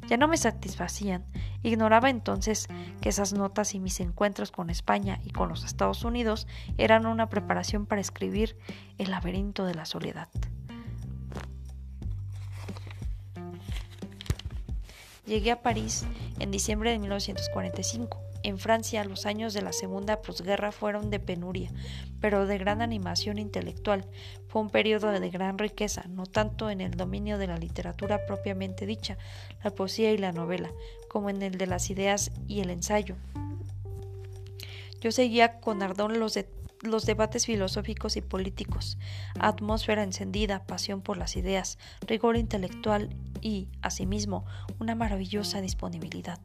[0.09, 1.25] ya no me satisfacían.
[1.63, 2.69] Ignoraba entonces
[3.01, 6.47] que esas notas y mis encuentros con España y con los Estados Unidos
[6.79, 8.57] eran una preparación para escribir
[8.99, 10.29] El laberinto de la soledad.
[15.27, 16.07] Llegué a París
[16.39, 18.36] en diciembre de 1945.
[18.47, 21.69] En Francia los años de la segunda posguerra fueron de penuria,
[22.21, 24.07] pero de gran animación intelectual.
[24.47, 28.87] Fue un periodo de gran riqueza, no tanto en el dominio de la literatura propiamente
[28.87, 29.19] dicha,
[29.65, 30.71] la poesía y la novela,
[31.09, 33.17] como en el de las ideas y el ensayo.
[35.01, 36.47] Yo seguía con ardor los, de
[36.87, 38.99] los debates filosóficos y políticos,
[39.39, 44.45] atmósfera encendida, pasión por las ideas, rigor intelectual y, asimismo,
[44.79, 46.39] una maravillosa disponibilidad.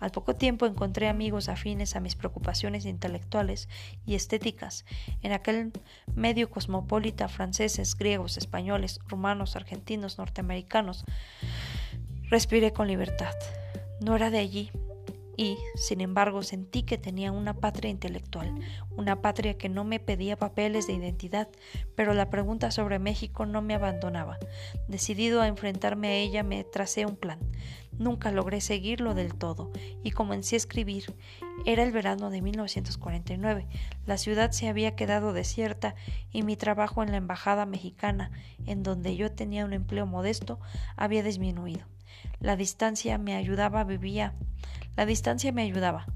[0.00, 3.68] Al poco tiempo encontré amigos afines a mis preocupaciones intelectuales
[4.04, 4.84] y estéticas.
[5.22, 5.72] En aquel
[6.14, 11.04] medio cosmopolita franceses, griegos, españoles, rumanos, argentinos, norteamericanos,
[12.28, 13.34] respiré con libertad.
[14.00, 14.72] No era de allí,
[15.36, 18.54] y, sin embargo, sentí que tenía una patria intelectual,
[18.90, 21.48] una patria que no me pedía papeles de identidad,
[21.96, 24.38] pero la pregunta sobre México no me abandonaba.
[24.88, 27.38] Decidido a enfrentarme a ella, me tracé un plan.
[27.98, 29.70] Nunca logré seguirlo del todo,
[30.02, 31.14] y comencé a escribir.
[31.64, 33.68] Era el verano de 1949.
[34.06, 35.94] La ciudad se había quedado desierta
[36.30, 38.30] y mi trabajo en la embajada mexicana,
[38.66, 40.58] en donde yo tenía un empleo modesto,
[40.96, 41.86] había disminuido.
[42.40, 44.34] La distancia me ayudaba, vivía
[44.96, 46.06] la distancia me ayudaba.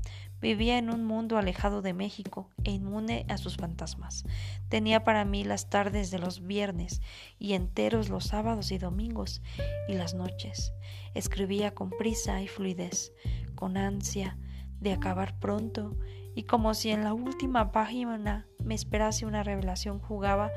[0.40, 4.24] Vivía en un mundo alejado de México e inmune a sus fantasmas.
[4.68, 7.00] Tenía para mí las tardes de los viernes
[7.38, 9.40] y enteros los sábados y domingos
[9.88, 10.72] y las noches.
[11.14, 13.12] Escribía con prisa y fluidez,
[13.54, 14.36] con ansia
[14.80, 15.96] de acabar pronto
[16.34, 20.50] y como si en la última página me esperase una revelación jugaba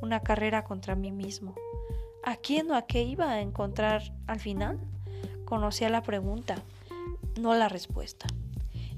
[0.00, 1.56] una carrera contra mí mismo.
[2.22, 4.78] ¿A quién o a qué iba a encontrar al final?
[5.44, 6.62] Conocía la pregunta,
[7.40, 8.26] no la respuesta.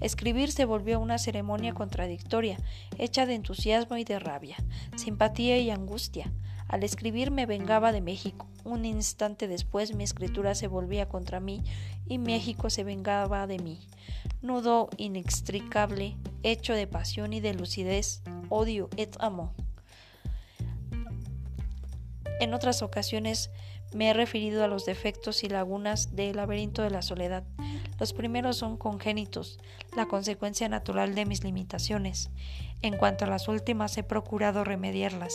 [0.00, 2.58] Escribir se volvió una ceremonia contradictoria,
[2.98, 4.56] hecha de entusiasmo y de rabia,
[4.96, 6.32] simpatía y angustia.
[6.68, 8.48] Al escribir me vengaba de México.
[8.64, 11.62] Un instante después mi escritura se volvía contra mí
[12.06, 13.86] y México se vengaba de mí.
[14.42, 19.50] Nudo inextricable, hecho de pasión y de lucidez, odio et amor.
[22.40, 23.50] En otras ocasiones
[23.94, 27.44] me he referido a los defectos y lagunas del laberinto de la soledad.
[27.98, 29.58] Los primeros son congénitos,
[29.96, 32.30] la consecuencia natural de mis limitaciones.
[32.82, 35.34] En cuanto a las últimas, he procurado remediarlas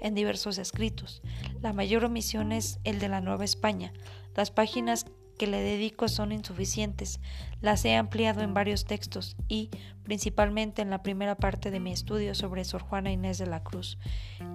[0.00, 1.22] en diversos escritos.
[1.62, 3.92] La mayor omisión es el de la Nueva España.
[4.34, 5.06] Las páginas
[5.40, 7.18] que le dedico son insuficientes.
[7.62, 9.70] Las he ampliado en varios textos y,
[10.02, 13.96] principalmente en la primera parte de mi estudio sobre Sor Juana Inés de la Cruz.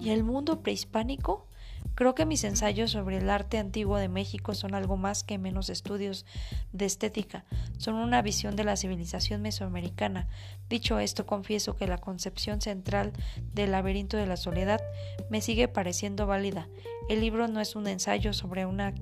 [0.00, 1.48] ¿Y el mundo prehispánico?
[1.96, 5.70] Creo que mis ensayos sobre el arte antiguo de México son algo más que menos
[5.70, 6.26] estudios
[6.72, 7.46] de estética,
[7.78, 10.28] son una visión de la civilización mesoamericana.
[10.68, 13.14] Dicho esto, confieso que la concepción central
[13.54, 14.82] del laberinto de la soledad
[15.30, 16.68] me sigue pareciendo válida.
[17.08, 18.92] El libro no es un ensayo sobre una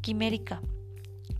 [0.00, 0.62] quimérica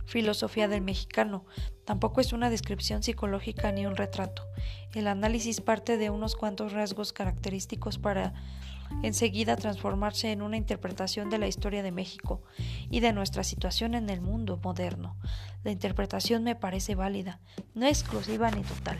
[0.05, 1.45] filosofía del mexicano.
[1.85, 4.43] Tampoco es una descripción psicológica ni un retrato.
[4.93, 8.33] El análisis parte de unos cuantos rasgos característicos para
[9.03, 12.41] enseguida transformarse en una interpretación de la historia de México
[12.89, 15.15] y de nuestra situación en el mundo moderno.
[15.63, 17.39] La interpretación me parece válida,
[17.73, 18.97] no exclusiva ni total.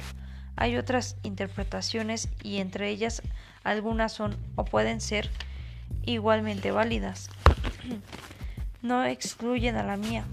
[0.55, 3.21] Hay otras interpretaciones y entre ellas
[3.63, 5.29] algunas son o pueden ser
[6.05, 7.29] igualmente válidas.
[8.81, 10.23] no excluyen a la mía,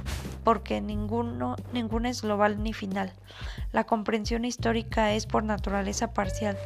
[0.44, 3.12] porque ninguno, ninguna es global ni final.
[3.72, 6.56] La comprensión histórica es por naturaleza parcial.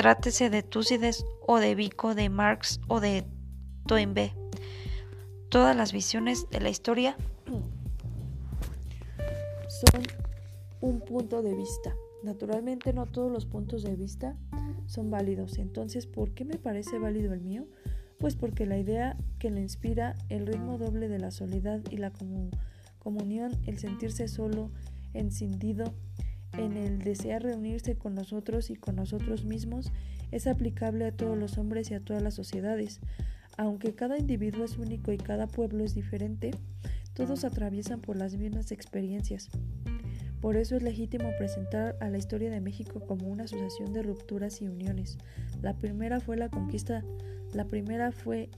[0.00, 3.26] Trátese de Túcides o de Vico, de Marx o de
[3.86, 4.32] Toynbee.
[5.50, 7.18] Todas las visiones de la historia
[9.68, 10.02] son
[10.80, 11.94] un punto de vista.
[12.22, 14.38] Naturalmente no todos los puntos de vista
[14.86, 15.58] son válidos.
[15.58, 17.66] Entonces, ¿por qué me parece válido el mío?
[18.18, 22.10] Pues porque la idea que lo inspira, el ritmo doble de la soledad y la
[23.00, 24.70] comunión, el sentirse solo,
[25.12, 25.92] encendido,
[26.54, 29.92] en el desear reunirse con nosotros y con nosotros mismos,
[30.30, 33.00] es aplicable a todos los hombres y a todas las sociedades.
[33.56, 36.52] Aunque cada individuo es único y cada pueblo es diferente,
[37.14, 39.50] todos atraviesan por las mismas experiencias.
[40.40, 44.62] Por eso es legítimo presentar a la historia de México como una asociación de rupturas
[44.62, 45.18] y uniones.
[45.60, 47.04] La primera fue la conquista,
[47.52, 48.48] la primera fue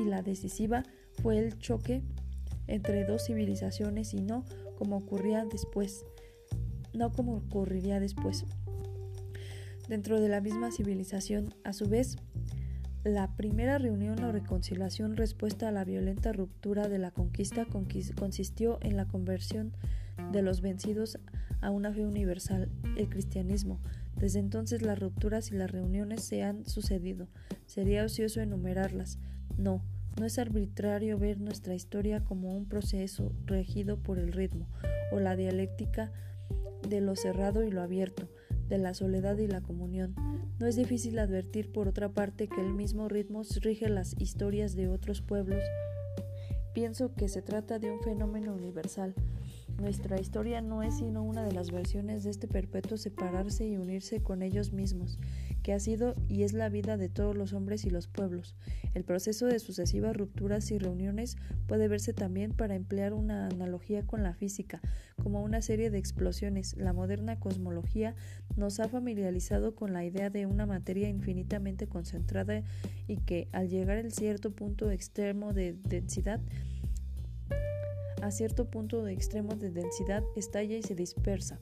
[0.00, 0.82] y la decisiva
[1.22, 2.02] fue el choque
[2.66, 4.44] entre dos civilizaciones y no
[4.76, 6.04] como ocurría después,
[6.98, 8.44] no como ocurriría después.
[9.88, 12.18] Dentro de la misma civilización, a su vez,
[13.04, 18.96] la primera reunión o reconciliación respuesta a la violenta ruptura de la conquista consistió en
[18.96, 19.72] la conversión
[20.32, 21.18] de los vencidos
[21.60, 23.80] a una fe universal, el cristianismo.
[24.16, 27.28] Desde entonces las rupturas y las reuniones se han sucedido.
[27.66, 29.18] Sería ocioso enumerarlas.
[29.56, 29.82] No,
[30.18, 34.68] no es arbitrario ver nuestra historia como un proceso regido por el ritmo
[35.12, 36.12] o la dialéctica
[36.86, 38.28] de lo cerrado y lo abierto,
[38.68, 40.14] de la soledad y la comunión.
[40.58, 44.88] No es difícil advertir, por otra parte, que el mismo ritmo rige las historias de
[44.88, 45.62] otros pueblos.
[46.74, 49.14] Pienso que se trata de un fenómeno universal,
[49.78, 54.22] nuestra historia no es sino una de las versiones de este perpetuo separarse y unirse
[54.22, 55.18] con ellos mismos,
[55.62, 58.56] que ha sido y es la vida de todos los hombres y los pueblos.
[58.94, 61.36] El proceso de sucesivas rupturas y reuniones
[61.66, 64.80] puede verse también para emplear una analogía con la física,
[65.22, 66.76] como una serie de explosiones.
[66.76, 68.14] La moderna cosmología
[68.56, 72.62] nos ha familiarizado con la idea de una materia infinitamente concentrada
[73.06, 76.40] y que, al llegar a cierto punto extremo de densidad,
[78.22, 81.60] a cierto punto de extremo de densidad estalla y se dispersa.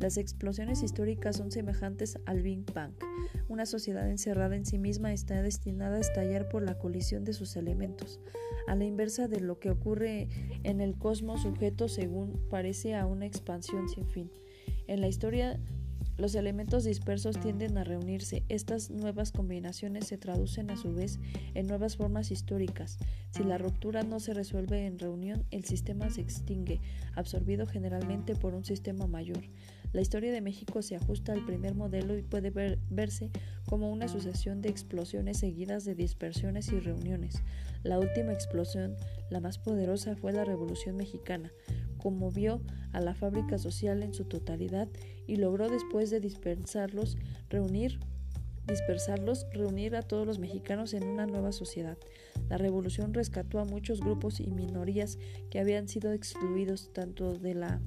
[0.00, 2.92] Las explosiones históricas son semejantes al Big Bang.
[3.48, 7.54] Una sociedad encerrada en sí misma está destinada a estallar por la colisión de sus
[7.54, 8.20] elementos,
[8.66, 10.28] a la inversa de lo que ocurre
[10.64, 14.30] en el cosmos sujeto según parece a una expansión sin fin.
[14.88, 15.60] En la historia
[16.16, 18.44] los elementos dispersos tienden a reunirse.
[18.48, 21.18] Estas nuevas combinaciones se traducen a su vez
[21.54, 22.98] en nuevas formas históricas.
[23.30, 26.80] Si la ruptura no se resuelve en reunión, el sistema se extingue,
[27.14, 29.42] absorbido generalmente por un sistema mayor.
[29.92, 33.30] La historia de México se ajusta al primer modelo y puede verse
[33.66, 37.42] como una sucesión de explosiones seguidas de dispersiones y reuniones.
[37.82, 38.96] La última explosión,
[39.28, 41.52] la más poderosa, fue la Revolución Mexicana
[42.02, 42.60] conmovió
[42.92, 44.88] a la fábrica social en su totalidad
[45.26, 47.16] y logró después de dispersarlos
[47.48, 47.98] reunir
[48.66, 51.98] dispersarlos, reunir a todos los mexicanos en una nueva sociedad.
[52.48, 55.18] La revolución rescató a muchos grupos y minorías
[55.50, 57.80] que habían sido excluidos tanto de la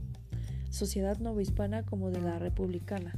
[0.70, 3.14] sociedad novohispana como de la republicana.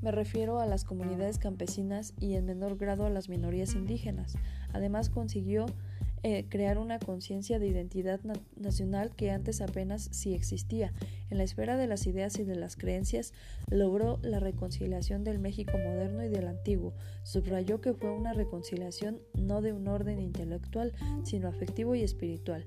[0.00, 4.34] Me refiero a las comunidades campesinas y en menor grado a las minorías indígenas.
[4.72, 5.66] Además consiguió
[6.24, 8.20] eh, crear una conciencia de identidad
[8.56, 10.92] nacional que antes apenas sí existía.
[11.30, 13.32] En la esfera de las ideas y de las creencias,
[13.68, 16.94] logró la reconciliación del México moderno y del antiguo.
[17.24, 20.92] Subrayó que fue una reconciliación no de un orden intelectual,
[21.24, 22.64] sino afectivo y espiritual.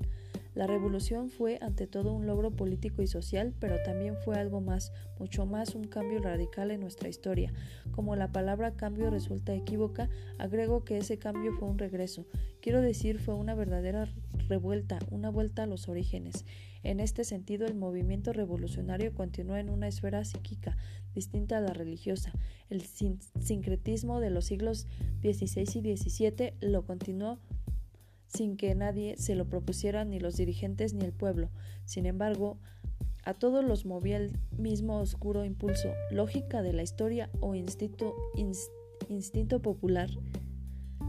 [0.55, 4.93] La revolución fue ante todo un logro político y social, pero también fue algo más,
[5.19, 7.51] mucho más un cambio radical en nuestra historia.
[7.91, 12.25] Como la palabra cambio resulta equívoca, agrego que ese cambio fue un regreso.
[12.61, 14.07] Quiero decir, fue una verdadera
[14.47, 16.45] revuelta, una vuelta a los orígenes.
[16.83, 20.77] En este sentido, el movimiento revolucionario continuó en una esfera psíquica
[21.13, 22.31] distinta a la religiosa.
[22.69, 24.87] El sincretismo de los siglos
[25.21, 27.39] XVI y XVII lo continuó
[28.35, 31.49] sin que nadie se lo propusiera ni los dirigentes ni el pueblo.
[31.85, 32.57] Sin embargo,
[33.23, 38.13] a todos los movía el mismo oscuro impulso, lógica de la historia o instinto,
[39.09, 40.09] instinto popular.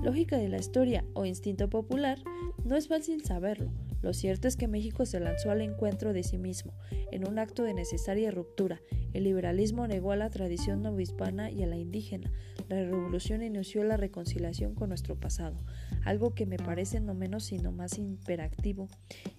[0.02, 2.18] Lógica de la historia o instinto popular,
[2.64, 3.70] no es fácil saberlo.
[4.06, 6.72] Lo cierto es que México se lanzó al encuentro de sí mismo,
[7.10, 8.80] en un acto de necesaria ruptura.
[9.12, 12.30] El liberalismo negó a la tradición novohispana y a la indígena.
[12.68, 15.58] La revolución inició la reconciliación con nuestro pasado,
[16.04, 18.86] algo que me parece no menos sino más imperativo,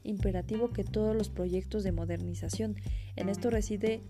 [0.04, 2.76] imperativo que todos los proyectos de modernización.
[3.16, 4.02] En esto reside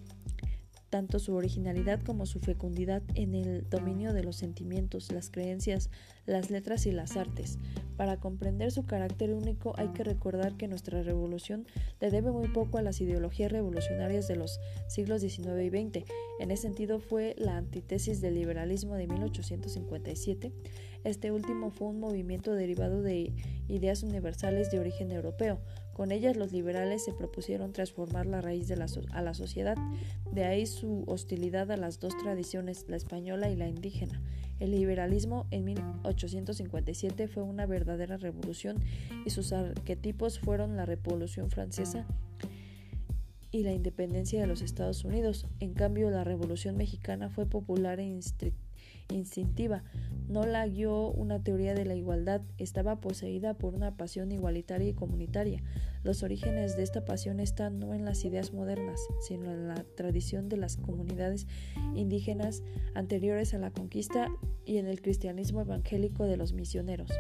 [0.90, 5.90] tanto su originalidad como su fecundidad en el dominio de los sentimientos, las creencias,
[6.26, 7.58] las letras y las artes.
[7.98, 11.66] Para comprender su carácter único hay que recordar que nuestra revolución
[12.00, 16.06] le debe muy poco a las ideologías revolucionarias de los siglos XIX y XX.
[16.40, 20.52] En ese sentido fue la antítesis del liberalismo de 1857.
[21.04, 23.34] Este último fue un movimiento derivado de
[23.68, 25.60] ideas universales de origen europeo,
[25.98, 29.76] con ellas los liberales se propusieron transformar la raíz de la a la sociedad,
[30.32, 34.22] de ahí su hostilidad a las dos tradiciones, la española y la indígena.
[34.60, 38.78] El liberalismo en 1857 fue una verdadera revolución
[39.26, 42.06] y sus arquetipos fueron la Revolución Francesa
[43.52, 45.48] y la independencia de los Estados Unidos.
[45.60, 48.06] En cambio, la Revolución Mexicana fue popular e
[49.10, 49.84] instintiva,
[50.28, 54.94] no la guió una teoría de la igualdad, estaba poseída por una pasión igualitaria y
[54.94, 55.64] comunitaria.
[56.04, 60.50] Los orígenes de esta pasión están no en las ideas modernas, sino en la tradición
[60.50, 61.48] de las comunidades
[61.96, 62.62] indígenas
[62.94, 64.30] anteriores a la conquista
[64.66, 67.12] y en el cristianismo evangélico de los misioneros.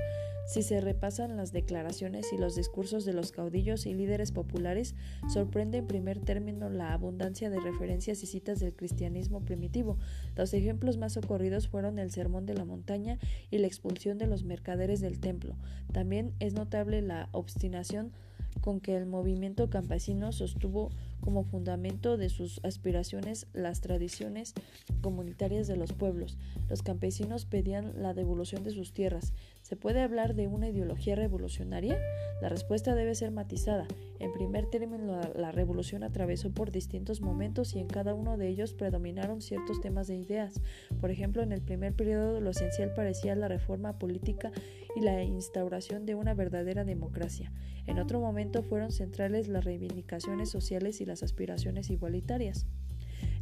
[0.48, 4.96] Si se repasan las declaraciones y los discursos de los caudillos y líderes populares,
[5.28, 9.98] sorprende en primer término la abundancia de referencias y citas del cristianismo primitivo.
[10.38, 13.20] Los ejemplos más ocurridos fueron el Sermón de la Montaña
[13.52, 15.58] y la expulsión de los mercaderes del templo.
[15.92, 18.14] También es notable la obstinación
[18.62, 20.92] con que el movimiento campesino sostuvo
[21.22, 24.54] como fundamento de sus aspiraciones las tradiciones
[25.02, 26.38] comunitarias de los pueblos.
[26.70, 29.34] Los campesinos pedían la devolución de sus tierras.
[29.68, 32.00] ¿Se puede hablar de una ideología revolucionaria?
[32.42, 33.86] La respuesta debe ser matizada.
[34.18, 38.72] En primer término, la, revolución atravesó por distintos momentos y en cada uno de ellos
[38.72, 40.62] predominaron ciertos temas de ideas.
[41.02, 44.54] Por ejemplo, en el primer periodo lo esencial parecía la reforma política
[44.96, 47.52] y la instauración de una verdadera democracia.
[47.88, 52.68] En otro momento fueron centrales las reivindicaciones sociales y las aspiraciones igualitarias.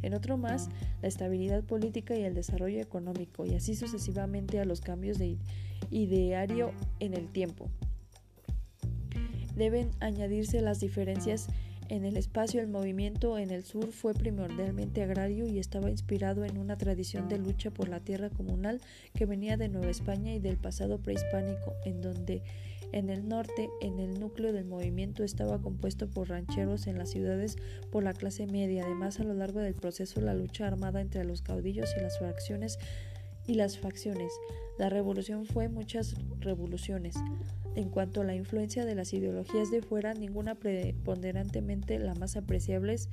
[0.02, 0.70] En otro más,
[1.02, 5.26] la estabilidad política y el desarrollo económico, y así sucesivamente a los cambios de
[5.90, 7.68] ideario en el tiempo.
[9.54, 11.48] Deben añadirse las diferencias
[11.88, 12.60] en el espacio.
[12.60, 17.38] El movimiento en el sur fue primordialmente agrario y estaba inspirado en una tradición de
[17.38, 18.80] lucha por la tierra comunal
[19.14, 22.42] que venía de Nueva España y del pasado prehispánico, en donde
[22.92, 27.56] en el norte, en el núcleo del movimiento estaba compuesto por rancheros en las ciudades
[27.90, 28.84] por la clase media.
[28.84, 32.78] Además, a lo largo del proceso, la lucha armada entre los caudillos y las fracciones
[33.46, 34.32] y las facciones.
[34.78, 37.16] La revolución fue muchas revoluciones.
[37.74, 43.10] En cuanto a la influencia de las ideologías de fuera, ninguna preponderantemente la más apreciables,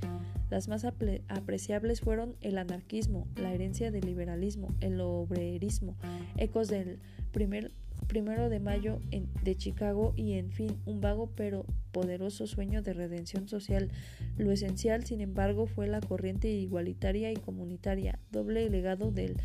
[0.49, 5.97] las más apreciables fueron el anarquismo, la herencia del liberalismo, el obrerismo,
[6.37, 6.99] ecos del
[7.31, 7.71] primer
[8.07, 8.99] primero de mayo
[9.43, 13.89] de Chicago y en fin un vago pero poderoso sueño de redención social.
[14.37, 19.37] Lo esencial, sin embargo, fue la corriente igualitaria y comunitaria, doble legado del,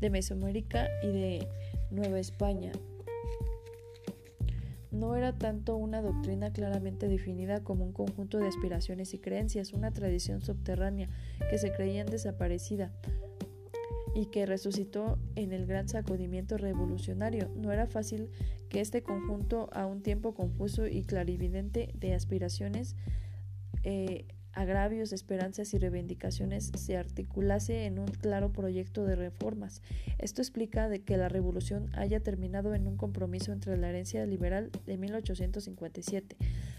[0.00, 1.48] de Mesoamérica y de
[1.90, 2.72] Nueva España.
[4.90, 9.92] No era tanto una doctrina claramente definida como un conjunto de aspiraciones y creencias, una
[9.92, 11.08] tradición subterránea
[11.50, 12.90] que se creían desaparecida,
[14.14, 17.50] y que resucitó en el gran sacudimiento revolucionario.
[17.54, 18.30] No era fácil
[18.68, 22.96] que este conjunto, a un tiempo confuso y clarividente de aspiraciones,
[23.84, 24.26] eh,
[24.58, 29.82] agravios, esperanzas y reivindicaciones se articulase en un claro proyecto de reformas.
[30.18, 34.72] Esto explica de que la revolución haya terminado en un compromiso entre la herencia liberal
[34.84, 36.36] de 1857,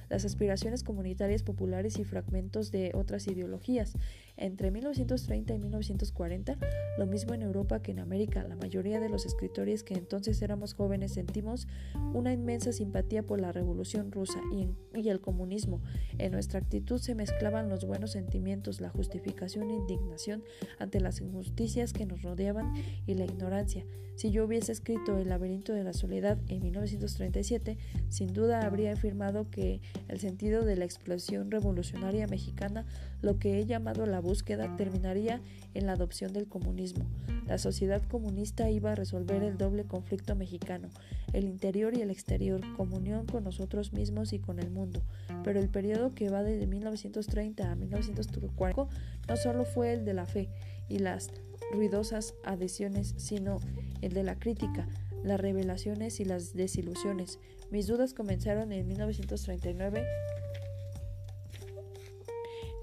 [0.09, 3.93] las aspiraciones comunitarias populares y fragmentos de otras ideologías.
[4.35, 6.57] Entre 1930 y 1940,
[6.97, 10.73] lo mismo en Europa que en América, la mayoría de los escritores que entonces éramos
[10.73, 11.67] jóvenes sentimos
[12.13, 14.69] una inmensa simpatía por la revolución rusa y,
[14.99, 15.81] y el comunismo.
[16.17, 20.43] En nuestra actitud se mezclaban los buenos sentimientos, la justificación e indignación
[20.79, 22.73] ante las injusticias que nos rodeaban
[23.05, 23.85] y la ignorancia.
[24.19, 27.77] Si yo hubiese escrito El laberinto de la soledad en 1937,
[28.09, 32.85] sin duda habría afirmado que el sentido de la explosión revolucionaria mexicana,
[33.21, 35.39] lo que he llamado la búsqueda, terminaría
[35.73, 37.05] en la adopción del comunismo.
[37.47, 40.89] La sociedad comunista iba a resolver el doble conflicto mexicano,
[41.31, 45.01] el interior y el exterior, comunión con nosotros mismos y con el mundo.
[45.45, 48.87] Pero el periodo que va desde 1930 a 1940
[49.27, 50.49] no solo fue el de la fe
[50.87, 51.29] y las
[51.71, 53.59] ruidosas adhesiones, sino
[54.01, 54.87] el de la crítica.
[55.23, 57.39] las revelaciones y las desilusiones.
[57.71, 60.05] Mis dudas comenzaron en 1939.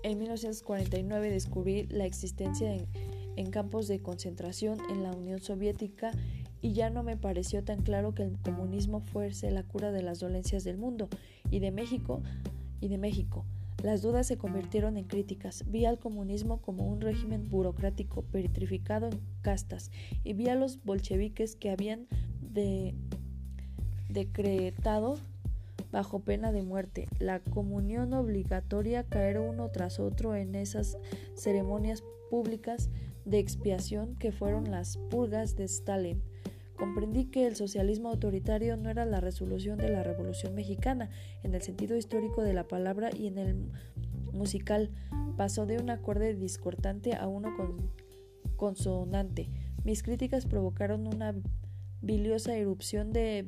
[0.03, 2.87] En 1949 descubrí la existencia en,
[3.37, 6.13] en campos de concentración en la Unión Soviética
[6.61, 10.21] y ya no me pareció tan claro que el comunismo fuese la cura de las
[10.21, 11.09] dolencias del mundo
[11.51, 12.23] y de México
[12.81, 13.45] y de México.
[13.87, 15.63] Las dudas se convirtieron en críticas.
[15.69, 19.93] Vi al comunismo como un régimen burocrático petrificado en castas
[20.25, 22.09] y vi a los bolcheviques que habían
[24.09, 25.19] decretado
[25.93, 30.99] bajo pena de muerte la comunión obligatoria caer uno tras otro en esas
[31.37, 32.91] ceremonias públicas
[33.25, 36.25] de expiación que fueron las purgas de Stalin.
[36.77, 41.11] Comprendí que el socialismo autoritario no era la resolución de la Revolución Mexicana
[41.43, 43.57] en el sentido histórico de la palabra y en el
[44.33, 44.91] musical
[45.37, 47.55] pasó de un acorde discordante a uno
[48.57, 49.49] consonante.
[49.85, 51.35] Mis críticas provocaron una
[52.03, 53.47] biliosa erupción de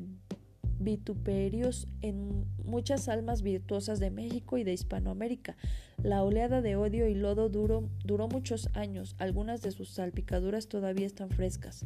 [0.78, 5.56] vituperios en muchas almas virtuosas de México y de Hispanoamérica.
[6.02, 11.06] La oleada de odio y lodo duró, duró muchos años, algunas de sus salpicaduras todavía
[11.06, 11.84] están frescas.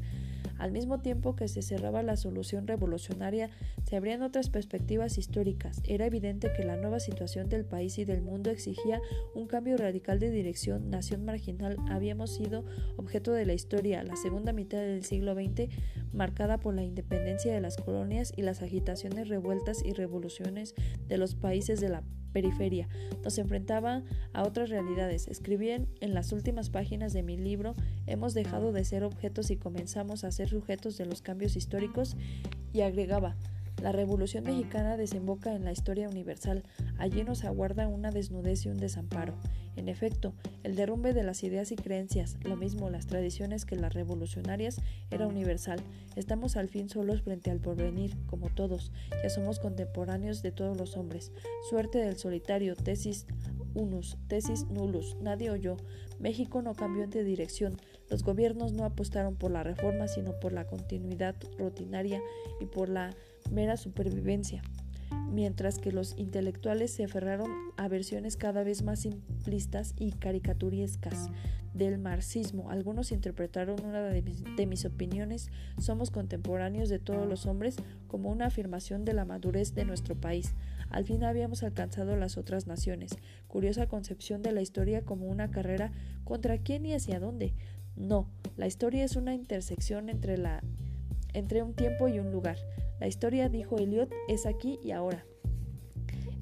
[0.58, 3.50] Al mismo tiempo que se cerraba la solución revolucionaria,
[3.84, 5.80] se abrían otras perspectivas históricas.
[5.84, 9.00] Era evidente que la nueva situación del país y del mundo exigía
[9.34, 10.90] un cambio radical de dirección.
[10.90, 12.64] Nación marginal habíamos sido
[12.96, 15.68] objeto de la historia, la segunda mitad del siglo XX,
[16.12, 20.74] marcada por la independencia de las colonias y las agitaciones revueltas y revoluciones
[21.08, 22.88] de los países de la periferia.
[23.24, 25.28] Nos enfrentaban a otras realidades.
[25.28, 27.74] Escribí en las últimas páginas de mi libro,
[28.06, 32.16] hemos dejado de ser objetos y comenzamos a ser sujetos de los cambios históricos
[32.72, 33.36] y agregaba,
[33.82, 36.62] la Revolución Mexicana desemboca en la historia universal.
[36.98, 39.34] Allí nos aguarda una desnudez y un desamparo.
[39.76, 43.94] En efecto, el derrumbe de las ideas y creencias, lo mismo las tradiciones que las
[43.94, 45.80] revolucionarias, era universal.
[46.14, 48.92] Estamos al fin solos frente al porvenir, como todos.
[49.22, 51.32] Ya somos contemporáneos de todos los hombres.
[51.70, 53.26] Suerte del solitario, tesis
[53.74, 55.16] unus, tesis nullus.
[55.20, 55.76] Nadie oyó.
[56.18, 57.76] México no cambió de dirección.
[58.10, 62.20] Los gobiernos no apostaron por la reforma, sino por la continuidad rutinaria
[62.60, 63.14] y por la
[63.50, 64.62] mera supervivencia,
[65.30, 71.30] mientras que los intelectuales se aferraron a versiones cada vez más simplistas y caricaturescas
[71.74, 72.70] del marxismo.
[72.70, 77.76] Algunos interpretaron una de mis, de mis, opiniones, somos contemporáneos de todos los hombres,
[78.08, 80.54] como una afirmación de la madurez de nuestro país.
[80.90, 83.12] Al fin habíamos alcanzado las otras naciones.
[83.48, 85.92] Curiosa concepción de la historia como una carrera
[86.24, 87.54] contra quién y hacia dónde.
[87.96, 90.62] No, la historia es una intersección entre, la,
[91.32, 92.56] entre un tiempo y un lugar.
[93.02, 95.26] La historia, dijo Eliot, es aquí y ahora.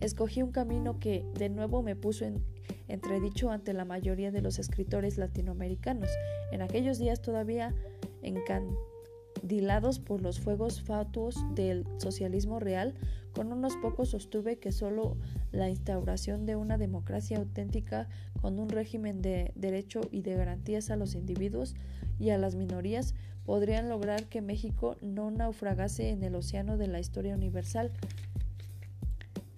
[0.01, 2.45] Escogí un camino que de nuevo me puso en
[2.87, 6.11] entredicho ante la mayoría de los escritores latinoamericanos,
[6.53, 7.75] en aquellos días todavía
[8.21, 12.95] encandilados por los fuegos fatuos del socialismo real,
[13.33, 15.17] con unos pocos sostuve que solo
[15.53, 18.07] la instauración de una democracia auténtica
[18.43, 21.75] con un régimen de derecho y de garantías a los individuos
[22.19, 23.15] y a las minorías
[23.51, 27.91] podrían lograr que México no naufragase en el océano de la historia universal,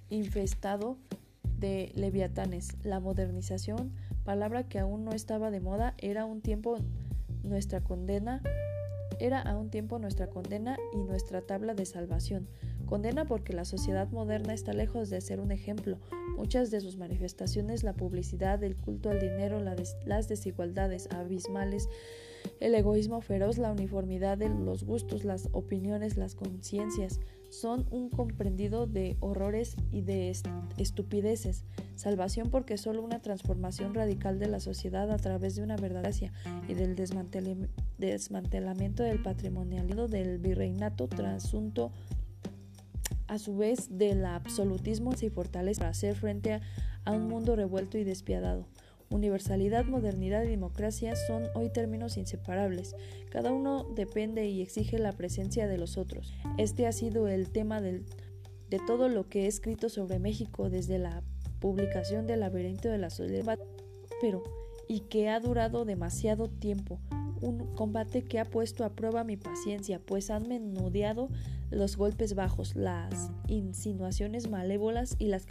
[0.08, 0.96] infestado
[1.58, 2.70] de leviatanes.
[2.84, 3.92] La modernización,
[4.24, 6.78] palabra que aún no estaba de moda, era un tiempo
[7.42, 8.40] nuestra condena,
[9.20, 12.48] era a un tiempo nuestra condena y nuestra tabla de salvación.
[12.92, 15.96] Condena porque la sociedad moderna está lejos de ser un ejemplo.
[16.36, 21.88] Muchas de sus manifestaciones, la publicidad, el culto al dinero, las desigualdades abismales,
[22.60, 27.18] el egoísmo feroz, la uniformidad de los gustos, las opiniones, las conciencias,
[27.48, 30.30] son un comprendido de horrores y de
[30.76, 31.64] estupideces.
[31.96, 36.30] Salvación porque solo una transformación radical de la sociedad a través de una verdadera
[36.68, 41.90] y del desmantelamiento del patrimonialismo del virreinato trasunto
[43.32, 46.60] a su vez del absolutismo y fortaleza para hacer frente
[47.06, 48.66] a un mundo revuelto y despiadado.
[49.08, 52.94] Universalidad, modernidad y democracia son hoy términos inseparables.
[53.30, 56.34] Cada uno depende y exige la presencia de los otros.
[56.58, 58.04] Este ha sido el tema de
[58.86, 61.22] todo lo que he escrito sobre México desde la
[61.58, 63.58] publicación del laberinto de la soledad,
[64.20, 64.42] pero
[64.88, 67.00] y que ha durado demasiado tiempo.
[67.40, 71.30] Un combate que ha puesto a prueba mi paciencia, pues han menudeado
[71.72, 75.46] los golpes bajos, las insinuaciones malévolas y las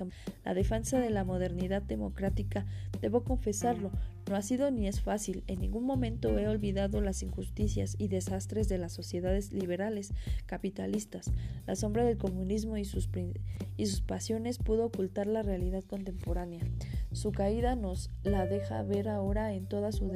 [0.45, 2.65] la defensa de la modernidad democrática,
[3.01, 3.91] debo confesarlo,
[4.29, 5.43] no ha sido ni es fácil.
[5.47, 10.13] En ningún momento he olvidado las injusticias y desastres de las sociedades liberales
[10.45, 11.31] capitalistas.
[11.67, 13.09] La sombra del comunismo y sus,
[13.77, 16.63] y sus pasiones pudo ocultar la realidad contemporánea.
[17.11, 20.11] Su caída nos la deja ver ahora en toda su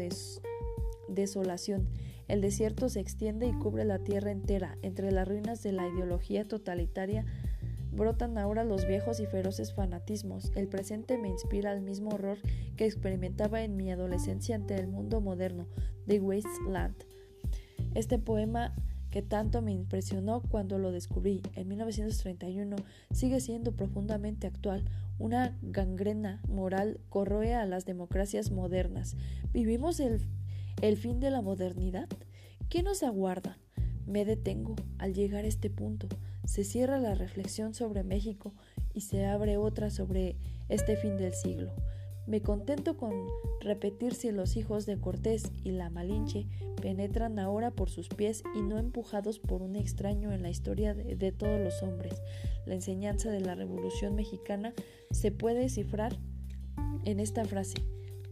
[1.09, 1.89] desolación.
[2.27, 4.77] El desierto se extiende y cubre la tierra entera.
[4.81, 7.25] Entre las ruinas de la ideología totalitaria
[7.91, 10.51] brotan ahora los viejos y feroces fanatismos.
[10.55, 12.37] El presente me inspira al mismo horror
[12.75, 15.67] que experimentaba en mi adolescencia ante el mundo moderno,
[16.07, 16.95] The Wasteland.
[17.93, 18.73] Este poema
[19.15, 22.75] que tanto me impresionó cuando lo descubrí en 1931
[23.11, 24.83] sigue siendo profundamente actual.
[25.17, 29.15] Una gangrena moral corroe a las democracias modernas.
[29.53, 30.19] ¿Vivimos el,
[30.81, 32.07] el fin de la modernidad?
[32.69, 33.57] ¿Qué nos aguarda?
[34.05, 36.07] Me detengo al llegar a este punto.
[36.45, 38.53] Se cierra la reflexión sobre México
[38.93, 40.35] y se abre otra sobre
[40.69, 41.71] este fin del siglo.
[42.27, 43.13] Me contento con
[43.61, 46.47] repetir si los hijos de Cortés y la Malinche
[46.81, 51.15] penetran ahora por sus pies y no empujados por un extraño en la historia de,
[51.15, 52.21] de todos los hombres.
[52.65, 54.73] La enseñanza de la Revolución Mexicana
[55.11, 56.17] se puede descifrar
[57.05, 57.75] en esta frase.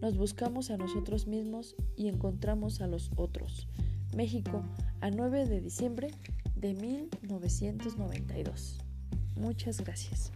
[0.03, 3.69] Nos buscamos a nosotros mismos y encontramos a los otros.
[4.13, 4.61] México,
[4.99, 6.11] a 9 de diciembre
[6.57, 8.79] de 1992.
[9.37, 10.33] Muchas gracias.